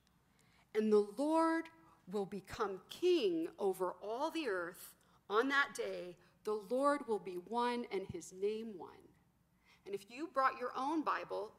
And 0.73 0.91
the 0.91 1.07
Lord 1.17 1.65
will 2.11 2.25
become 2.25 2.81
king 2.89 3.47
over 3.59 3.93
all 4.03 4.31
the 4.31 4.47
earth 4.47 4.95
on 5.29 5.49
that 5.49 5.69
day, 5.75 6.15
the 6.43 6.59
Lord 6.69 7.01
will 7.07 7.19
be 7.19 7.37
one 7.47 7.85
and 7.91 8.01
his 8.11 8.33
name 8.33 8.69
one. 8.77 8.89
And 9.85 9.93
if 9.93 10.09
you 10.09 10.29
brought 10.33 10.59
your 10.59 10.71
own 10.75 11.03
Bible, 11.03 11.51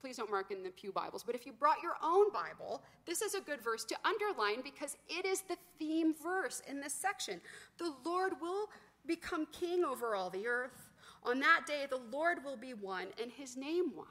please 0.00 0.16
don't 0.16 0.30
mark 0.30 0.50
in 0.50 0.62
the 0.62 0.70
Pew 0.70 0.90
Bibles, 0.92 1.22
but 1.22 1.34
if 1.34 1.46
you 1.46 1.52
brought 1.52 1.82
your 1.82 1.94
own 2.02 2.32
Bible, 2.32 2.82
this 3.06 3.22
is 3.22 3.34
a 3.34 3.40
good 3.40 3.62
verse 3.62 3.84
to 3.84 3.96
underline 4.04 4.62
because 4.62 4.96
it 5.08 5.24
is 5.24 5.42
the 5.42 5.56
theme 5.78 6.14
verse 6.22 6.62
in 6.68 6.80
this 6.80 6.92
section. 6.92 7.40
The 7.78 7.94
Lord 8.04 8.32
will 8.40 8.68
become 9.06 9.46
king 9.52 9.84
over 9.84 10.14
all 10.16 10.30
the 10.30 10.46
earth. 10.46 10.90
On 11.24 11.38
that 11.40 11.66
day, 11.66 11.86
the 11.88 12.00
Lord 12.10 12.38
will 12.44 12.56
be 12.56 12.74
one 12.74 13.08
and 13.20 13.30
his 13.30 13.56
name 13.56 13.92
one. 13.94 14.06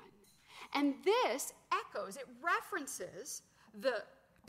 And 0.74 0.96
this 1.04 1.52
echoes, 1.74 2.16
it 2.16 2.28
references 2.42 3.42
the 3.82 4.04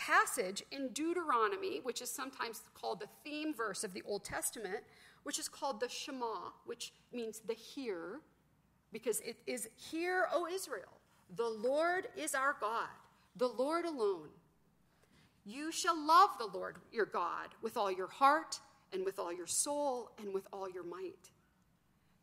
passage 0.07 0.63
in 0.73 0.89
Deuteronomy, 0.89 1.81
which 1.83 2.03
is 2.03 2.11
sometimes 2.11 2.63
called 2.75 3.01
the 3.01 3.09
theme 3.25 3.55
verse 3.55 3.85
of 3.85 3.93
the 3.93 4.03
Old 4.07 4.25
Testament, 4.25 4.81
which 5.23 5.39
is 5.39 5.49
called 5.49 5.81
the 5.81 5.89
Shema, 5.89 6.51
which 6.67 6.93
means 7.13 7.41
the 7.47 7.55
hear, 7.55 8.21
because 8.93 9.21
it 9.21 9.37
is 9.47 9.69
hear, 9.77 10.27
O 10.33 10.49
Israel, 10.53 11.01
the 11.37 11.49
Lord 11.49 12.09
is 12.17 12.35
our 12.35 12.57
God, 12.61 12.89
the 13.37 13.49
Lord 13.49 13.85
alone. 13.85 14.29
You 15.45 15.71
shall 15.73 15.97
love 15.97 16.31
the 16.39 16.57
Lord 16.57 16.77
your 16.93 17.07
God 17.07 17.49
with 17.63 17.77
all 17.77 17.91
your 17.91 18.09
heart 18.09 18.59
and 18.93 19.05
with 19.05 19.19
all 19.19 19.33
your 19.33 19.47
soul 19.47 20.11
and 20.21 20.35
with 20.35 20.47
all 20.53 20.69
your 20.69 20.85
might. 20.85 21.31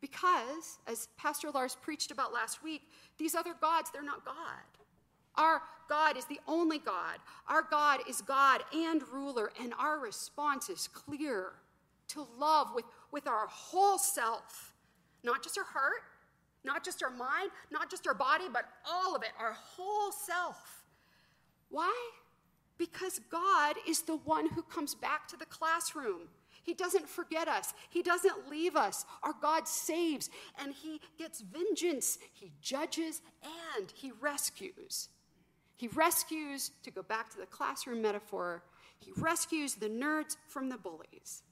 Because, 0.00 0.78
as 0.86 1.08
Pastor 1.18 1.50
Lars 1.50 1.76
preached 1.82 2.10
about 2.10 2.32
last 2.32 2.62
week, 2.62 2.82
these 3.18 3.34
other 3.34 3.54
gods, 3.60 3.90
they're 3.90 4.02
not 4.02 4.24
God. 4.24 4.34
Our 5.34 5.62
God 5.90 6.16
is 6.16 6.24
the 6.26 6.38
only 6.46 6.78
God. 6.78 7.18
Our 7.48 7.62
God 7.68 8.00
is 8.08 8.22
God 8.22 8.62
and 8.72 9.02
ruler, 9.12 9.50
and 9.60 9.74
our 9.76 9.98
response 9.98 10.70
is 10.70 10.88
clear 10.88 11.52
to 12.08 12.26
love 12.38 12.68
with, 12.74 12.84
with 13.10 13.26
our 13.26 13.48
whole 13.48 13.98
self, 13.98 14.72
not 15.24 15.42
just 15.42 15.58
our 15.58 15.64
heart, 15.64 16.02
not 16.62 16.84
just 16.84 17.02
our 17.02 17.10
mind, 17.10 17.50
not 17.72 17.90
just 17.90 18.06
our 18.06 18.14
body, 18.14 18.44
but 18.52 18.66
all 18.88 19.16
of 19.16 19.22
it, 19.22 19.30
our 19.38 19.52
whole 19.52 20.12
self. 20.12 20.84
Why? 21.70 22.10
Because 22.78 23.20
God 23.28 23.74
is 23.86 24.02
the 24.02 24.16
one 24.18 24.48
who 24.48 24.62
comes 24.62 24.94
back 24.94 25.26
to 25.28 25.36
the 25.36 25.46
classroom. 25.46 26.28
He 26.62 26.72
doesn't 26.72 27.08
forget 27.08 27.48
us. 27.48 27.74
He 27.88 28.02
doesn't 28.02 28.48
leave 28.48 28.76
us. 28.76 29.04
Our 29.24 29.34
God 29.42 29.66
saves 29.66 30.30
and 30.60 30.72
He 30.72 31.00
gets 31.18 31.40
vengeance. 31.40 32.18
He 32.32 32.52
judges 32.62 33.22
and 33.76 33.90
He 33.94 34.12
rescues. 34.20 35.08
He 35.80 35.88
rescues, 35.88 36.72
to 36.82 36.90
go 36.90 37.02
back 37.02 37.30
to 37.30 37.38
the 37.38 37.46
classroom 37.46 38.02
metaphor, 38.02 38.62
he 38.98 39.12
rescues 39.16 39.76
the 39.76 39.88
nerds 39.88 40.36
from 40.46 40.68
the 40.68 40.76
bullies. 40.76 41.42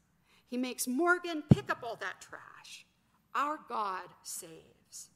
He 0.50 0.58
makes 0.58 0.86
Morgan 0.86 1.42
pick 1.48 1.70
up 1.70 1.78
all 1.82 1.96
that 1.96 2.20
trash. 2.20 2.84
Our 3.34 3.58
God 3.70 4.02
saves, 4.22 5.08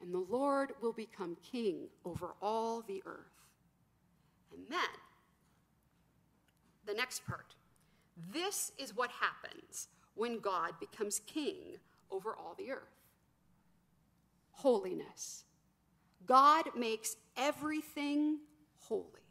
and 0.00 0.14
the 0.14 0.24
Lord 0.30 0.74
will 0.80 0.92
become 0.92 1.36
king 1.42 1.88
over 2.04 2.36
all 2.40 2.82
the 2.82 3.02
earth. 3.04 3.34
And 4.54 4.62
then, 4.70 4.78
the 6.86 6.94
next 6.94 7.26
part 7.26 7.56
this 8.32 8.70
is 8.78 8.94
what 8.94 9.10
happens 9.10 9.88
when 10.14 10.38
God 10.38 10.74
becomes 10.78 11.20
king 11.26 11.78
over 12.12 12.36
all 12.36 12.54
the 12.56 12.70
earth 12.70 13.02
holiness. 14.52 15.42
God 16.24 16.66
makes 16.76 17.16
everything 17.36 18.38
holy. 18.88 19.22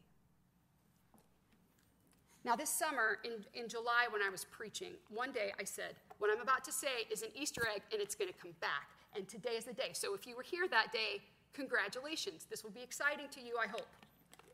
Now, 2.43 2.55
this 2.55 2.69
summer 2.69 3.19
in, 3.23 3.45
in 3.53 3.69
July, 3.69 4.07
when 4.09 4.21
I 4.21 4.29
was 4.29 4.45
preaching, 4.45 4.93
one 5.09 5.31
day 5.31 5.51
I 5.59 5.63
said, 5.63 5.93
What 6.17 6.31
I'm 6.33 6.41
about 6.41 6.63
to 6.65 6.71
say 6.71 7.05
is 7.11 7.21
an 7.21 7.29
Easter 7.35 7.67
egg 7.73 7.83
and 7.91 8.01
it's 8.01 8.15
going 8.15 8.31
to 8.31 8.37
come 8.37 8.53
back. 8.61 8.89
And 9.15 9.27
today 9.27 9.51
is 9.57 9.65
the 9.65 9.73
day. 9.73 9.91
So 9.93 10.15
if 10.15 10.25
you 10.25 10.35
were 10.35 10.43
here 10.43 10.67
that 10.69 10.91
day, 10.91 11.21
congratulations. 11.53 12.47
This 12.49 12.63
will 12.63 12.71
be 12.71 12.81
exciting 12.81 13.27
to 13.31 13.41
you, 13.41 13.57
I 13.61 13.67
hope. 13.67 13.87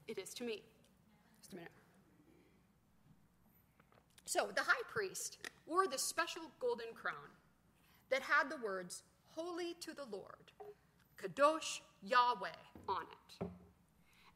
It 0.08 0.18
is 0.18 0.34
to 0.36 0.44
me. 0.44 0.62
Just 1.40 1.54
a 1.54 1.56
minute. 1.56 1.72
So 4.26 4.50
the 4.54 4.64
high 4.64 4.84
priest 4.90 5.38
wore 5.66 5.88
this 5.88 6.02
special 6.02 6.44
golden 6.60 6.88
crown 6.94 7.16
that 8.10 8.22
had 8.22 8.50
the 8.50 8.58
words, 8.58 9.04
Holy 9.30 9.76
to 9.82 9.94
the 9.94 10.06
Lord, 10.12 10.52
Kadosh 11.22 11.80
Yahweh 12.04 12.50
on 12.90 13.04
it. 13.04 13.48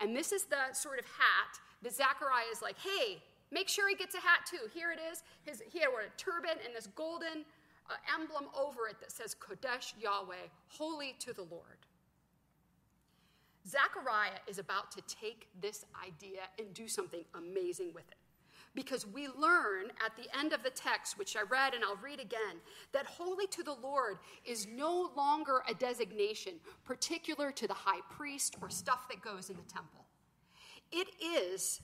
And 0.01 0.15
this 0.15 0.31
is 0.31 0.45
the 0.45 0.73
sort 0.73 0.99
of 0.99 1.05
hat 1.05 1.59
that 1.83 1.93
Zechariah 1.93 2.49
is 2.51 2.61
like, 2.61 2.77
hey, 2.79 3.21
make 3.51 3.69
sure 3.69 3.87
he 3.87 3.95
gets 3.95 4.15
a 4.15 4.19
hat 4.19 4.39
too. 4.49 4.67
Here 4.73 4.91
it 4.91 4.99
is. 5.11 5.23
His, 5.43 5.61
he 5.71 5.79
had 5.79 5.89
a 5.89 6.09
turban 6.17 6.57
and 6.65 6.75
this 6.75 6.87
golden 6.95 7.45
uh, 7.89 7.93
emblem 8.19 8.45
over 8.57 8.87
it 8.87 8.99
that 8.99 9.11
says 9.11 9.35
Kodesh 9.35 9.93
Yahweh, 9.99 10.49
holy 10.69 11.15
to 11.19 11.33
the 11.33 11.43
Lord. 11.43 11.85
Zechariah 13.67 14.39
is 14.47 14.57
about 14.57 14.91
to 14.91 15.01
take 15.01 15.47
this 15.61 15.85
idea 16.03 16.41
and 16.57 16.73
do 16.73 16.87
something 16.87 17.23
amazing 17.35 17.91
with 17.93 18.07
it. 18.09 18.20
Because 18.73 19.05
we 19.05 19.27
learn 19.27 19.91
at 20.05 20.15
the 20.15 20.27
end 20.37 20.53
of 20.53 20.63
the 20.63 20.69
text, 20.69 21.17
which 21.17 21.35
I 21.35 21.41
read 21.41 21.73
and 21.73 21.83
I'll 21.83 21.99
read 22.01 22.21
again, 22.21 22.61
that 22.93 23.05
holy 23.05 23.47
to 23.47 23.63
the 23.63 23.73
Lord 23.73 24.19
is 24.45 24.65
no 24.65 25.11
longer 25.15 25.61
a 25.69 25.73
designation 25.73 26.53
particular 26.85 27.51
to 27.51 27.67
the 27.67 27.73
high 27.73 27.99
priest 28.09 28.55
or 28.61 28.69
stuff 28.69 29.09
that 29.09 29.21
goes 29.21 29.49
in 29.49 29.57
the 29.57 29.73
temple. 29.73 30.05
It 30.91 31.09
is 31.21 31.81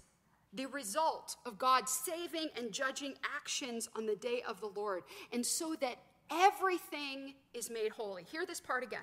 the 0.54 0.68
result 0.68 1.36
of 1.46 1.60
God's 1.60 1.92
saving 1.92 2.50
and 2.56 2.72
judging 2.72 3.16
actions 3.36 3.90
on 3.96 4.06
the 4.06 4.16
day 4.16 4.42
of 4.48 4.62
the 4.62 4.72
Lord, 4.74 5.04
and 5.34 5.46
so 5.46 5.76
that 5.82 5.98
everything 6.32 7.34
is 7.54 7.70
made 7.70 7.92
holy. 7.92 8.24
Hear 8.24 8.46
this 8.46 8.62
part 8.62 8.84
again. 8.84 9.00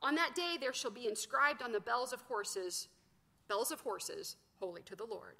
On 0.00 0.14
that 0.14 0.34
day 0.34 0.56
there 0.58 0.72
shall 0.72 0.90
be 0.90 1.06
inscribed 1.06 1.62
on 1.62 1.72
the 1.72 1.80
bells 1.80 2.12
of 2.12 2.22
horses, 2.22 2.88
bells 3.48 3.70
of 3.70 3.80
horses, 3.80 4.36
holy 4.58 4.82
to 4.82 4.96
the 4.96 5.04
Lord. 5.04 5.36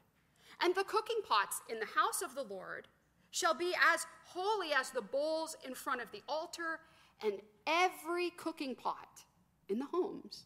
And 0.60 0.74
the 0.74 0.84
cooking 0.84 1.20
pots 1.26 1.60
in 1.68 1.78
the 1.78 1.86
house 1.86 2.22
of 2.22 2.34
the 2.34 2.42
Lord 2.42 2.88
shall 3.30 3.54
be 3.54 3.72
as 3.92 4.06
holy 4.24 4.72
as 4.72 4.90
the 4.90 5.00
bowls 5.00 5.56
in 5.66 5.74
front 5.74 6.02
of 6.02 6.10
the 6.12 6.22
altar, 6.28 6.80
and 7.24 7.34
every 7.66 8.30
cooking 8.30 8.74
pot 8.74 9.24
in 9.68 9.78
the 9.78 9.86
homes 9.86 10.44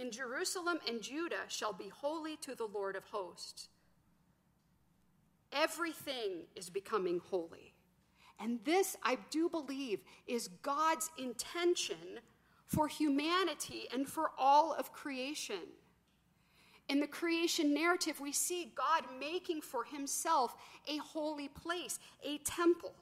in 0.00 0.10
Jerusalem 0.10 0.78
and 0.88 1.02
Judah 1.02 1.44
shall 1.48 1.72
be 1.72 1.88
holy 1.88 2.36
to 2.38 2.54
the 2.54 2.66
Lord 2.66 2.96
of 2.96 3.04
hosts. 3.04 3.68
Everything 5.52 6.44
is 6.56 6.70
becoming 6.70 7.20
holy. 7.30 7.74
And 8.38 8.60
this, 8.64 8.96
I 9.02 9.18
do 9.30 9.48
believe, 9.48 10.00
is 10.26 10.48
God's 10.62 11.10
intention 11.18 12.20
for 12.66 12.88
humanity 12.88 13.88
and 13.92 14.08
for 14.08 14.30
all 14.38 14.72
of 14.72 14.92
creation. 14.92 15.74
In 16.90 16.98
the 16.98 17.06
creation 17.06 17.72
narrative, 17.72 18.18
we 18.18 18.32
see 18.32 18.72
God 18.74 19.04
making 19.20 19.60
for 19.60 19.84
himself 19.84 20.56
a 20.88 20.96
holy 20.96 21.46
place, 21.46 22.00
a 22.24 22.38
temple. 22.38 22.94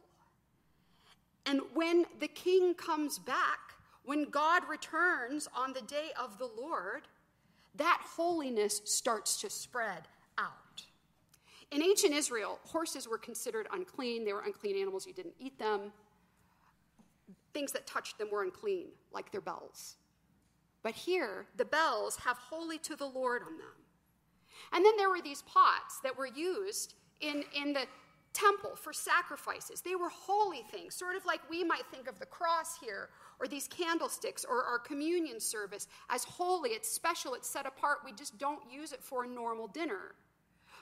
And 1.46 1.62
when 1.72 2.04
the 2.20 2.28
king 2.28 2.74
comes 2.74 3.18
back, 3.18 3.58
when 4.04 4.24
God 4.24 4.62
returns 4.68 5.48
on 5.56 5.72
the 5.72 5.80
day 5.80 6.10
of 6.20 6.36
the 6.36 6.50
Lord, 6.60 7.08
that 7.76 8.02
holiness 8.04 8.82
starts 8.84 9.40
to 9.40 9.48
spread 9.48 10.02
out. 10.36 10.82
In 11.70 11.82
ancient 11.82 12.12
Israel, 12.12 12.58
horses 12.64 13.08
were 13.08 13.16
considered 13.16 13.68
unclean. 13.72 14.26
They 14.26 14.34
were 14.34 14.42
unclean 14.42 14.76
animals, 14.76 15.06
you 15.06 15.14
didn't 15.14 15.36
eat 15.38 15.58
them. 15.58 15.92
Things 17.54 17.72
that 17.72 17.86
touched 17.86 18.18
them 18.18 18.28
were 18.30 18.42
unclean, 18.42 18.88
like 19.12 19.32
their 19.32 19.40
bells. 19.40 19.97
But 20.88 20.94
here, 20.94 21.44
the 21.58 21.66
bells 21.66 22.16
have 22.24 22.38
holy 22.38 22.78
to 22.78 22.96
the 22.96 23.04
Lord 23.04 23.42
on 23.42 23.58
them. 23.58 23.76
And 24.72 24.82
then 24.82 24.96
there 24.96 25.10
were 25.10 25.20
these 25.20 25.42
pots 25.42 26.00
that 26.02 26.16
were 26.16 26.26
used 26.26 26.94
in, 27.20 27.44
in 27.54 27.74
the 27.74 27.84
temple 28.32 28.70
for 28.74 28.94
sacrifices. 28.94 29.82
They 29.82 29.96
were 29.96 30.08
holy 30.08 30.62
things, 30.70 30.94
sort 30.94 31.14
of 31.14 31.26
like 31.26 31.40
we 31.50 31.62
might 31.62 31.82
think 31.90 32.08
of 32.08 32.18
the 32.18 32.24
cross 32.24 32.78
here 32.80 33.10
or 33.38 33.46
these 33.46 33.68
candlesticks 33.68 34.46
or 34.48 34.64
our 34.64 34.78
communion 34.78 35.40
service 35.40 35.88
as 36.08 36.24
holy, 36.24 36.70
it's 36.70 36.90
special, 36.90 37.34
it's 37.34 37.50
set 37.50 37.66
apart. 37.66 37.98
We 38.02 38.14
just 38.14 38.38
don't 38.38 38.62
use 38.72 38.94
it 38.94 39.02
for 39.02 39.24
a 39.24 39.28
normal 39.28 39.66
dinner. 39.66 40.14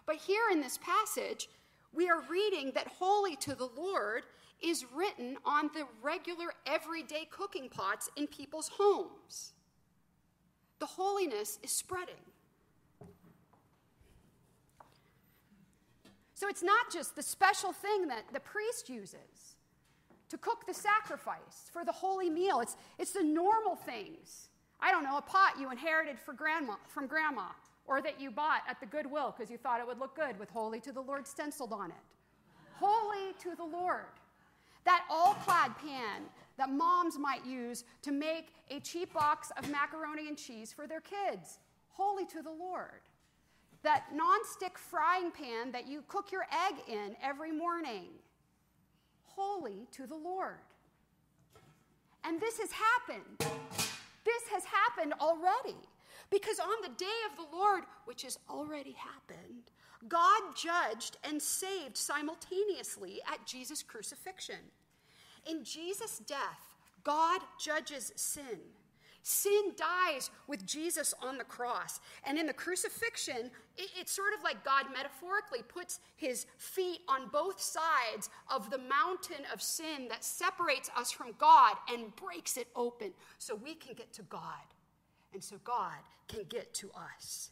But 0.07 0.19
here 0.19 0.51
in 0.53 0.61
this 0.61 0.79
passage, 0.79 1.49
we 1.93 2.09
are 2.09 2.23
reading 2.31 2.71
that 2.77 2.87
holy 2.87 3.35
to 3.39 3.57
the 3.57 3.71
Lord 3.77 4.23
is 4.63 4.87
written 4.95 5.37
on 5.45 5.69
the 5.75 5.89
regular, 6.01 6.53
everyday 6.65 7.27
cooking 7.29 7.69
pots 7.69 8.09
in 8.15 8.29
people's 8.29 8.69
homes. 8.69 9.55
The 10.79 10.87
holiness 10.87 11.59
is 11.63 11.71
spreading. 11.71 12.15
So 16.35 16.49
it's 16.49 16.63
not 16.63 16.93
just 16.93 17.17
the 17.17 17.23
special 17.23 17.73
thing 17.73 18.09
that 18.09 18.25
the 18.33 18.41
priest 18.41 18.91
uses 18.91 19.57
to 20.29 20.37
cook 20.37 20.67
the 20.67 20.75
sacrifice 20.75 21.71
for 21.73 21.85
the 21.85 21.93
holy 21.93 22.29
meal. 22.29 22.61
It's, 22.61 22.77
it's 22.99 23.13
the 23.13 23.23
normal 23.23 23.75
things. 23.75 24.49
I 24.79 24.91
don't 24.91 25.03
know, 25.03 25.17
a 25.17 25.23
pot 25.23 25.55
you 25.59 25.71
inherited 25.71 26.19
for 26.19 26.35
grandma, 26.35 26.75
from 26.89 27.07
grandma 27.07 27.49
or 27.87 28.03
that 28.03 28.21
you 28.21 28.31
bought 28.31 28.63
at 28.69 28.81
the 28.81 28.87
Goodwill 28.87 29.35
because 29.37 29.51
you 29.51 29.59
thought 29.59 29.81
it 29.81 29.87
would 29.87 29.99
look 29.99 30.15
good 30.15 30.39
with 30.39 30.51
Holy 30.51 30.81
to 30.81 30.93
the 30.93 31.01
Lord 31.01 31.27
stenciled 31.27 31.73
on 31.73 31.91
it. 31.91 31.97
Holy 32.75 33.33
to 33.41 33.55
the 33.57 33.65
Lord. 33.65 34.05
That 34.85 35.05
All-Clad 35.11 35.73
pan 35.79 36.23
that 36.59 36.71
moms 36.71 37.19
might 37.19 37.45
use 37.45 37.85
to 38.03 38.13
make 38.13 38.55
a 38.71 38.81
cheap 38.81 39.13
box 39.13 39.51
of 39.57 39.71
macaroni 39.71 40.29
and 40.29 40.37
cheese 40.37 40.73
for 40.73 40.87
their 40.87 41.01
kids. 41.01 41.59
Holy 41.89 42.27
to 42.27 42.43
the 42.43 42.51
Lord. 42.51 43.03
That 43.83 44.07
non-stick 44.13 44.79
frying 44.79 45.31
pan 45.31 45.73
that 45.73 45.87
you 45.87 46.03
cook 46.09 46.33
your 46.33 46.47
egg 46.69 46.77
in 46.89 47.17
every 47.23 47.53
morning 47.53 48.07
holy 49.37 49.87
to 49.93 50.07
the 50.07 50.17
Lord. 50.17 50.57
And 52.25 52.41
this 52.41 52.59
has 52.59 52.71
happened. 52.73 53.39
This 54.25 54.43
has 54.53 54.65
happened 54.65 55.13
already. 55.21 55.77
Because 56.31 56.59
on 56.59 56.83
the 56.83 56.89
day 56.97 57.19
of 57.31 57.37
the 57.37 57.57
Lord, 57.57 57.85
which 58.07 58.23
has 58.23 58.39
already 58.51 58.97
happened, 58.99 59.71
God 60.09 60.43
judged 60.57 61.19
and 61.23 61.41
saved 61.41 61.97
simultaneously 61.97 63.21
at 63.31 63.47
Jesus' 63.47 63.83
crucifixion. 63.83 64.73
In 65.49 65.65
Jesus' 65.65 66.19
death, 66.27 66.75
God 67.05 67.41
judges 67.59 68.13
sin. 68.17 68.59
Sin 69.23 69.73
dies 69.77 70.31
with 70.47 70.65
Jesus 70.65 71.13
on 71.21 71.37
the 71.37 71.43
cross. 71.43 71.99
And 72.25 72.39
in 72.39 72.47
the 72.47 72.53
crucifixion, 72.53 73.51
it, 73.77 73.91
it's 73.99 74.13
sort 74.13 74.35
of 74.39 74.45
like 74.45 74.65
God 74.65 74.85
metaphorically 74.95 75.63
puts 75.67 75.99
his 76.15 76.47
feet 76.59 77.01
on 77.09 77.29
both 77.33 77.61
sides 77.61 78.31
of 78.49 78.71
the 78.71 78.79
mountain 78.79 79.45
of 79.53 79.61
sin 79.61 80.07
that 80.11 80.25
separates 80.25 80.91
us 80.97 81.11
from 81.11 81.35
God 81.39 81.75
and 81.93 82.15
breaks 82.15 82.57
it 82.57 82.69
open 82.77 83.13
so 83.39 83.57
we 83.57 83.75
can 83.75 83.95
get 83.95 84.13
to 84.13 84.23
God. 84.23 84.63
And 85.35 85.43
so 85.43 85.57
God 85.65 85.99
can 86.29 86.45
get 86.49 86.73
to 86.75 86.91
us. 87.17 87.51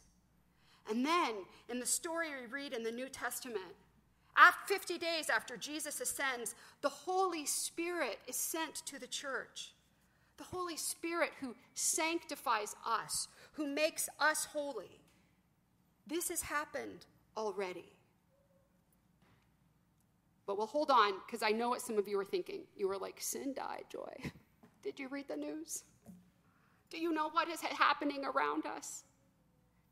And 0.89 1.05
then 1.05 1.33
in 1.69 1.81
the 1.81 1.85
story 1.85 2.27
we 2.29 2.51
read 2.51 2.71
in 2.71 2.83
the 2.83 2.91
New 2.91 3.09
Testament, 3.09 3.75
after 4.37 4.73
50 4.73 4.97
days 4.97 5.29
after 5.29 5.57
Jesus 5.57 6.01
ascends, 6.01 6.55
the 6.81 6.89
Holy 6.89 7.45
Spirit 7.45 8.19
is 8.27 8.35
sent 8.35 8.75
to 8.85 8.99
the 8.99 9.07
church 9.07 9.75
the 10.37 10.43
Holy 10.43 10.75
Spirit 10.75 11.31
who 11.39 11.55
sanctifies 11.73 12.75
us, 12.85 13.27
who 13.53 13.67
makes 13.67 14.09
us 14.19 14.45
holy. 14.45 14.99
This 16.07 16.29
has 16.29 16.41
happened 16.41 17.05
already. 17.37 17.85
But 20.45 20.57
we'll 20.57 20.67
hold 20.67 20.91
on 20.91 21.13
because 21.25 21.41
I 21.41 21.49
know 21.49 21.69
what 21.69 21.81
some 21.81 21.97
of 21.97 22.07
you 22.07 22.19
are 22.19 22.25
thinking. 22.25 22.61
You 22.75 22.87
were 22.87 22.97
like, 22.97 23.19
Sin 23.19 23.53
died, 23.53 23.85
Joy. 23.91 24.13
Did 24.83 24.99
you 24.99 25.07
read 25.07 25.27
the 25.27 25.35
news? 25.35 25.83
Do 26.91 26.99
you 26.99 27.11
know 27.11 27.29
what 27.29 27.49
is 27.49 27.61
happening 27.61 28.23
around 28.23 28.65
us? 28.65 29.03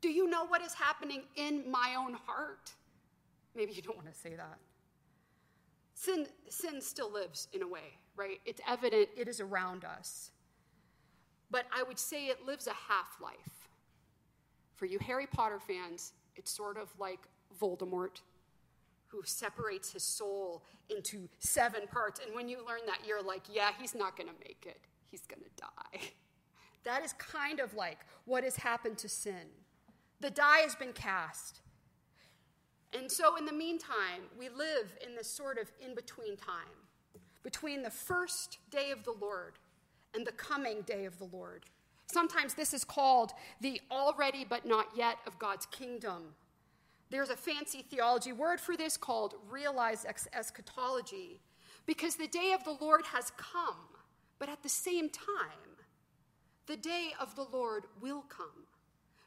Do 0.00 0.08
you 0.08 0.28
know 0.28 0.46
what 0.46 0.62
is 0.62 0.74
happening 0.74 1.22
in 1.34 1.68
my 1.68 1.96
own 1.98 2.14
heart? 2.26 2.72
Maybe 3.54 3.72
you 3.72 3.82
don't 3.82 3.96
want 3.96 4.12
to 4.12 4.18
say 4.18 4.34
that. 4.34 4.58
Sin, 5.94 6.26
sin 6.48 6.80
still 6.80 7.12
lives 7.12 7.48
in 7.52 7.62
a 7.62 7.68
way, 7.68 7.98
right? 8.16 8.40
It's 8.44 8.60
evident, 8.66 9.08
it 9.16 9.28
is 9.28 9.40
around 9.40 9.84
us 9.84 10.30
but 11.54 11.66
I 11.72 11.84
would 11.84 12.00
say 12.00 12.26
it 12.26 12.44
lives 12.44 12.66
a 12.66 12.72
half 12.72 13.20
life. 13.22 13.68
For 14.74 14.86
you 14.86 14.98
Harry 14.98 15.28
Potter 15.28 15.60
fans, 15.60 16.12
it's 16.34 16.50
sort 16.50 16.76
of 16.76 16.92
like 16.98 17.20
Voldemort, 17.60 18.22
who 19.06 19.22
separates 19.24 19.92
his 19.92 20.02
soul 20.02 20.64
into 20.90 21.28
seven 21.38 21.82
parts. 21.86 22.20
And 22.24 22.34
when 22.34 22.48
you 22.48 22.58
learn 22.66 22.80
that, 22.86 23.06
you're 23.06 23.22
like, 23.22 23.42
yeah, 23.48 23.70
he's 23.80 23.94
not 23.94 24.16
going 24.16 24.28
to 24.28 24.34
make 24.40 24.64
it, 24.66 24.80
he's 25.12 25.26
going 25.26 25.42
to 25.42 25.62
die. 25.62 26.10
That 26.82 27.02
is 27.02 27.14
kind 27.14 27.60
of 27.60 27.72
like 27.72 28.00
what 28.26 28.44
has 28.44 28.56
happened 28.56 28.98
to 28.98 29.08
sin. 29.08 29.48
The 30.20 30.28
die 30.28 30.58
has 30.58 30.74
been 30.74 30.92
cast. 30.92 31.62
And 32.96 33.10
so, 33.10 33.36
in 33.36 33.44
the 33.44 33.52
meantime, 33.52 34.22
we 34.38 34.48
live 34.48 34.96
in 35.04 35.16
this 35.16 35.28
sort 35.28 35.58
of 35.58 35.70
in 35.84 35.94
between 35.94 36.36
time 36.36 36.84
between 37.44 37.82
the 37.82 37.90
first 37.90 38.58
day 38.70 38.90
of 38.90 39.04
the 39.04 39.14
Lord 39.20 39.52
and 40.14 40.26
the 40.26 40.32
coming 40.32 40.80
day 40.82 41.04
of 41.04 41.18
the 41.18 41.28
Lord. 41.30 41.66
Sometimes 42.10 42.54
this 42.54 42.74
is 42.74 42.84
called 42.84 43.32
the 43.60 43.80
already 43.90 44.44
but 44.48 44.66
not 44.66 44.86
yet 44.96 45.18
of 45.26 45.38
God's 45.38 45.66
kingdom. 45.66 46.34
There's 47.10 47.28
a 47.28 47.36
fancy 47.36 47.82
theology 47.82 48.32
word 48.32 48.60
for 48.60 48.76
this 48.76 48.96
called 48.96 49.34
realized 49.48 50.06
eschatology, 50.32 51.40
because 51.86 52.16
the 52.16 52.26
day 52.26 52.52
of 52.52 52.64
the 52.64 52.76
Lord 52.80 53.02
has 53.12 53.30
come, 53.36 53.76
but 54.38 54.48
at 54.48 54.62
the 54.62 54.68
same 54.68 55.10
time, 55.10 55.76
the 56.66 56.76
day 56.76 57.10
of 57.20 57.36
the 57.36 57.44
Lord 57.52 57.84
will 58.00 58.22
come. 58.22 58.63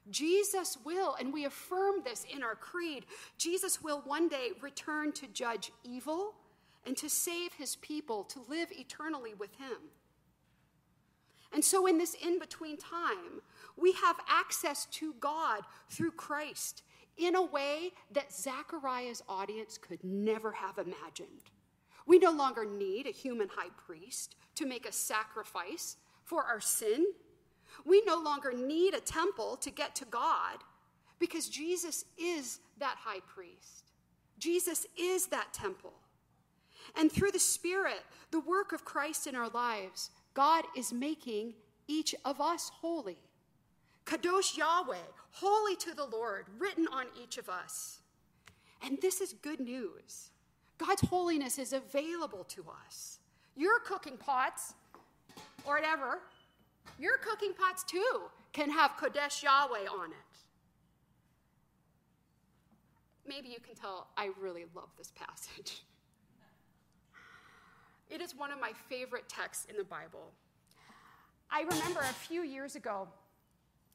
Jesus 0.10 0.78
will, 0.86 1.16
and 1.20 1.34
we 1.34 1.46
affirm 1.46 2.04
this 2.04 2.26
in 2.34 2.44
our 2.44 2.56
creed, 2.56 3.06
Jesus 3.38 3.82
will 3.82 4.02
one 4.06 4.28
day 4.28 4.50
return 4.62 5.12
to 5.14 5.28
judge 5.28 5.72
evil 5.84 6.36
and 6.86 6.96
to 6.98 7.10
save 7.10 7.54
his 7.54 7.76
people 7.78 8.24
to 8.26 8.40
live 8.48 8.70
eternally 8.72 9.34
with 9.34 9.56
him. 9.56 9.78
And 11.54 11.64
so, 11.64 11.86
in 11.88 11.98
this 11.98 12.14
in 12.14 12.40
between 12.40 12.78
time, 12.78 13.42
we 13.78 13.94
have 13.94 14.18
access 14.28 14.86
to 14.86 15.14
God 15.20 15.62
through 15.90 16.12
Christ 16.12 16.84
in 17.18 17.36
a 17.36 17.46
way 17.46 17.92
that 18.12 18.34
Zechariah's 18.34 19.24
audience 19.28 19.78
could 19.78 20.04
never 20.04 20.52
have 20.52 20.78
imagined. 20.78 21.52
We 22.06 22.20
no 22.20 22.32
longer 22.32 22.66
need 22.66 23.08
a 23.08 23.12
human 23.12 23.50
high 23.50 23.72
priest 23.86 24.36
to 24.56 24.66
make 24.66 24.88
a 24.88 24.92
sacrifice 24.92 25.98
for 26.24 26.44
our 26.44 26.60
sin. 26.60 27.06
We 27.88 28.04
no 28.06 28.20
longer 28.20 28.52
need 28.52 28.94
a 28.94 29.00
temple 29.00 29.56
to 29.62 29.72
get 29.72 29.96
to 29.96 30.06
God 30.06 30.58
because 31.20 31.48
Jesus 31.48 32.04
is 32.18 32.60
that 32.80 32.98
high 33.00 33.22
priest. 33.34 33.92
Jesus 34.38 34.86
is 35.00 35.28
that 35.28 35.54
temple. 35.54 35.94
And 36.98 37.12
through 37.12 37.32
the 37.32 37.40
Spirit, 37.40 38.04
the 38.32 38.42
work 38.42 38.74
of 38.74 38.84
Christ 38.84 39.26
in 39.26 39.36
our 39.36 39.50
lives, 39.50 40.12
God 40.34 40.66
is 40.76 40.92
making 40.92 41.54
each 41.88 42.14
of 42.26 42.42
us 42.42 42.70
holy. 42.82 43.20
Kadosh 44.06 44.58
Yahweh, 44.58 44.98
holy 45.32 45.76
to 45.78 45.94
the 45.94 46.06
Lord, 46.06 46.46
written 46.60 46.88
on 46.92 47.06
each 47.22 47.38
of 47.38 47.50
us. 47.50 48.00
And 48.84 48.98
this 49.02 49.22
is 49.22 49.34
good 49.42 49.60
news. 49.60 50.32
God's 50.78 51.02
holiness 51.08 51.58
is 51.58 51.74
available 51.74 52.44
to 52.50 52.66
us. 52.86 53.20
Your 53.56 53.80
cooking 53.80 54.18
pots, 54.18 54.74
or 55.66 55.76
whatever, 55.76 56.20
your 57.00 57.18
cooking 57.18 57.54
pots 57.54 57.84
too 57.84 58.24
can 58.54 58.70
have 58.70 58.92
Kodesh 58.98 59.44
Yahweh 59.44 59.88
on 59.88 60.12
it. 60.12 60.18
Maybe 63.28 63.50
you 63.50 63.60
can 63.60 63.76
tell 63.76 64.08
I 64.18 64.30
really 64.40 64.66
love 64.76 64.90
this 64.98 65.12
passage. 65.16 65.84
It 68.10 68.22
is 68.22 68.34
one 68.34 68.52
of 68.52 68.60
my 68.62 68.72
favorite 68.88 69.28
texts 69.28 69.66
in 69.70 69.76
the 69.76 69.84
Bible. 69.84 70.32
I 71.52 71.64
remember 71.64 72.00
a 72.00 72.14
few 72.14 72.42
years 72.44 72.78
ago, 72.78 73.08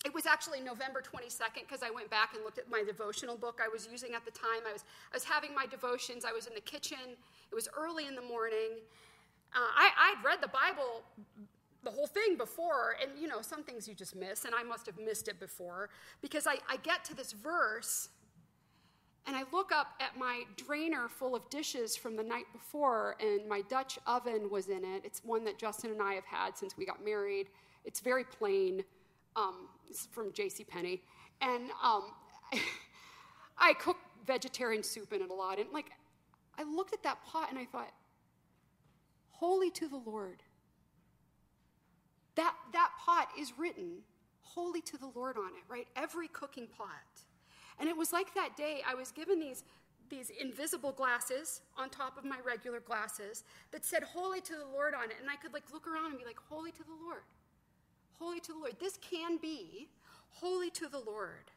it 0.04 0.12
was 0.12 0.26
actually 0.26 0.60
November 0.60 1.00
22nd 1.00 1.62
because 1.66 1.82
I 1.82 1.90
went 1.90 2.10
back 2.10 2.34
and 2.34 2.42
looked 2.44 2.58
at 2.58 2.68
my 2.68 2.82
devotional 2.82 3.36
book 3.36 3.60
I 3.62 3.68
was 3.68 3.88
using 3.90 4.14
at 4.14 4.24
the 4.24 4.30
time. 4.30 4.66
I 4.68 4.72
was, 4.72 4.84
I 5.12 5.16
was 5.16 5.24
having 5.24 5.54
my 5.54 5.66
devotions, 5.66 6.24
I 6.24 6.32
was 6.32 6.46
in 6.46 6.54
the 6.54 6.60
kitchen, 6.60 7.16
it 7.50 7.54
was 7.54 7.68
early 7.76 8.06
in 8.06 8.14
the 8.14 8.22
morning. 8.22 8.80
Uh, 9.54 9.58
I, 9.60 9.90
I'd 9.96 10.24
read 10.24 10.40
the 10.40 10.48
Bible, 10.48 11.02
the 11.84 11.90
whole 11.90 12.06
thing 12.06 12.36
before, 12.36 12.96
and 13.02 13.10
you 13.20 13.28
know, 13.28 13.42
some 13.42 13.62
things 13.62 13.88
you 13.88 13.94
just 13.94 14.14
miss, 14.14 14.44
and 14.44 14.54
I 14.54 14.62
must 14.62 14.86
have 14.86 14.98
missed 14.98 15.28
it 15.28 15.40
before 15.40 15.90
because 16.20 16.46
I, 16.46 16.56
I 16.68 16.76
get 16.82 17.04
to 17.06 17.14
this 17.14 17.32
verse 17.32 18.08
and 19.26 19.36
I 19.36 19.44
look 19.52 19.70
up 19.70 19.94
at 20.00 20.18
my 20.18 20.42
drainer 20.56 21.08
full 21.08 21.36
of 21.36 21.48
dishes 21.48 21.96
from 21.96 22.16
the 22.16 22.24
night 22.24 22.46
before, 22.52 23.16
and 23.20 23.48
my 23.48 23.62
Dutch 23.68 23.98
oven 24.06 24.50
was 24.50 24.68
in 24.68 24.84
it. 24.84 25.02
It's 25.04 25.22
one 25.24 25.44
that 25.44 25.58
Justin 25.58 25.92
and 25.92 26.02
I 26.02 26.14
have 26.14 26.24
had 26.24 26.58
since 26.58 26.76
we 26.76 26.84
got 26.84 27.04
married. 27.04 27.46
It's 27.84 28.00
very 28.00 28.24
plain. 28.24 28.82
Um, 29.36 29.68
it's 29.88 30.06
from 30.06 30.32
J.C. 30.32 30.64
Penney, 30.64 31.02
and 31.40 31.70
um, 31.82 32.02
I 33.58 33.74
cook 33.74 33.96
vegetarian 34.26 34.82
soup 34.82 35.12
in 35.12 35.22
it 35.22 35.30
a 35.30 35.34
lot. 35.34 35.58
And 35.58 35.68
like, 35.72 35.90
I 36.58 36.64
looked 36.64 36.92
at 36.92 37.02
that 37.04 37.24
pot 37.24 37.48
and 37.48 37.58
I 37.58 37.64
thought, 37.64 37.92
"Holy 39.30 39.70
to 39.70 39.88
the 39.88 39.98
Lord." 40.04 40.42
That 42.36 42.54
that 42.72 42.90
pot 42.98 43.28
is 43.38 43.58
written, 43.58 44.02
"Holy 44.40 44.80
to 44.82 44.96
the 44.96 45.10
Lord" 45.14 45.36
on 45.36 45.48
it, 45.48 45.64
right? 45.68 45.86
Every 45.96 46.28
cooking 46.28 46.66
pot. 46.66 47.24
And 47.78 47.88
it 47.88 47.96
was 47.96 48.12
like 48.12 48.34
that 48.34 48.56
day 48.56 48.82
I 48.86 48.94
was 48.94 49.10
given 49.10 49.40
these, 49.40 49.64
these 50.08 50.30
invisible 50.30 50.92
glasses 50.92 51.62
on 51.76 51.90
top 51.90 52.16
of 52.16 52.24
my 52.24 52.36
regular 52.44 52.80
glasses 52.80 53.44
that 53.70 53.84
said 53.84 54.02
holy 54.02 54.40
to 54.42 54.54
the 54.54 54.66
Lord 54.72 54.94
on 54.94 55.10
it. 55.10 55.16
And 55.20 55.30
I 55.30 55.36
could 55.36 55.52
like 55.52 55.64
look 55.72 55.86
around 55.86 56.10
and 56.10 56.18
be 56.18 56.24
like, 56.24 56.38
holy 56.48 56.70
to 56.72 56.84
the 56.84 57.04
Lord. 57.04 57.22
Holy 58.18 58.40
to 58.40 58.52
the 58.52 58.58
Lord. 58.58 58.76
This 58.78 58.98
can 58.98 59.38
be 59.38 59.88
holy 60.30 60.70
to 60.70 60.88
the 60.88 61.00
Lord. 61.00 61.50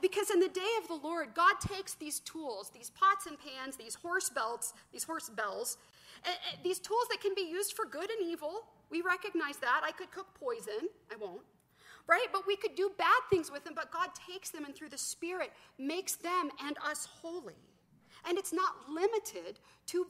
Because 0.00 0.30
in 0.30 0.40
the 0.40 0.48
day 0.48 0.60
of 0.80 0.88
the 0.88 1.06
Lord, 1.06 1.34
God 1.34 1.54
takes 1.60 1.94
these 1.94 2.20
tools, 2.20 2.70
these 2.74 2.90
pots 2.90 3.26
and 3.26 3.36
pans, 3.38 3.76
these 3.76 3.94
horse 3.94 4.28
belts, 4.28 4.74
these 4.92 5.04
horse 5.04 5.30
bells, 5.30 5.78
these 6.62 6.78
tools 6.78 7.06
that 7.10 7.20
can 7.20 7.34
be 7.34 7.48
used 7.50 7.72
for 7.74 7.84
good 7.86 8.10
and 8.10 8.30
evil. 8.30 8.66
We 8.90 9.00
recognize 9.00 9.56
that. 9.58 9.82
I 9.84 9.92
could 9.92 10.10
cook 10.10 10.28
poison. 10.34 10.88
I 11.10 11.16
won't 11.16 11.42
right? 12.06 12.26
But 12.32 12.46
we 12.46 12.56
could 12.56 12.74
do 12.74 12.90
bad 12.98 13.20
things 13.30 13.50
with 13.50 13.64
them, 13.64 13.74
but 13.74 13.90
God 13.90 14.08
takes 14.28 14.50
them 14.50 14.64
and 14.64 14.74
through 14.74 14.88
the 14.88 14.98
Spirit 14.98 15.52
makes 15.78 16.16
them 16.16 16.50
and 16.64 16.76
us 16.84 17.06
holy. 17.06 17.54
And 18.28 18.38
it's 18.38 18.52
not 18.52 18.88
limited 18.88 19.58
to 19.86 20.06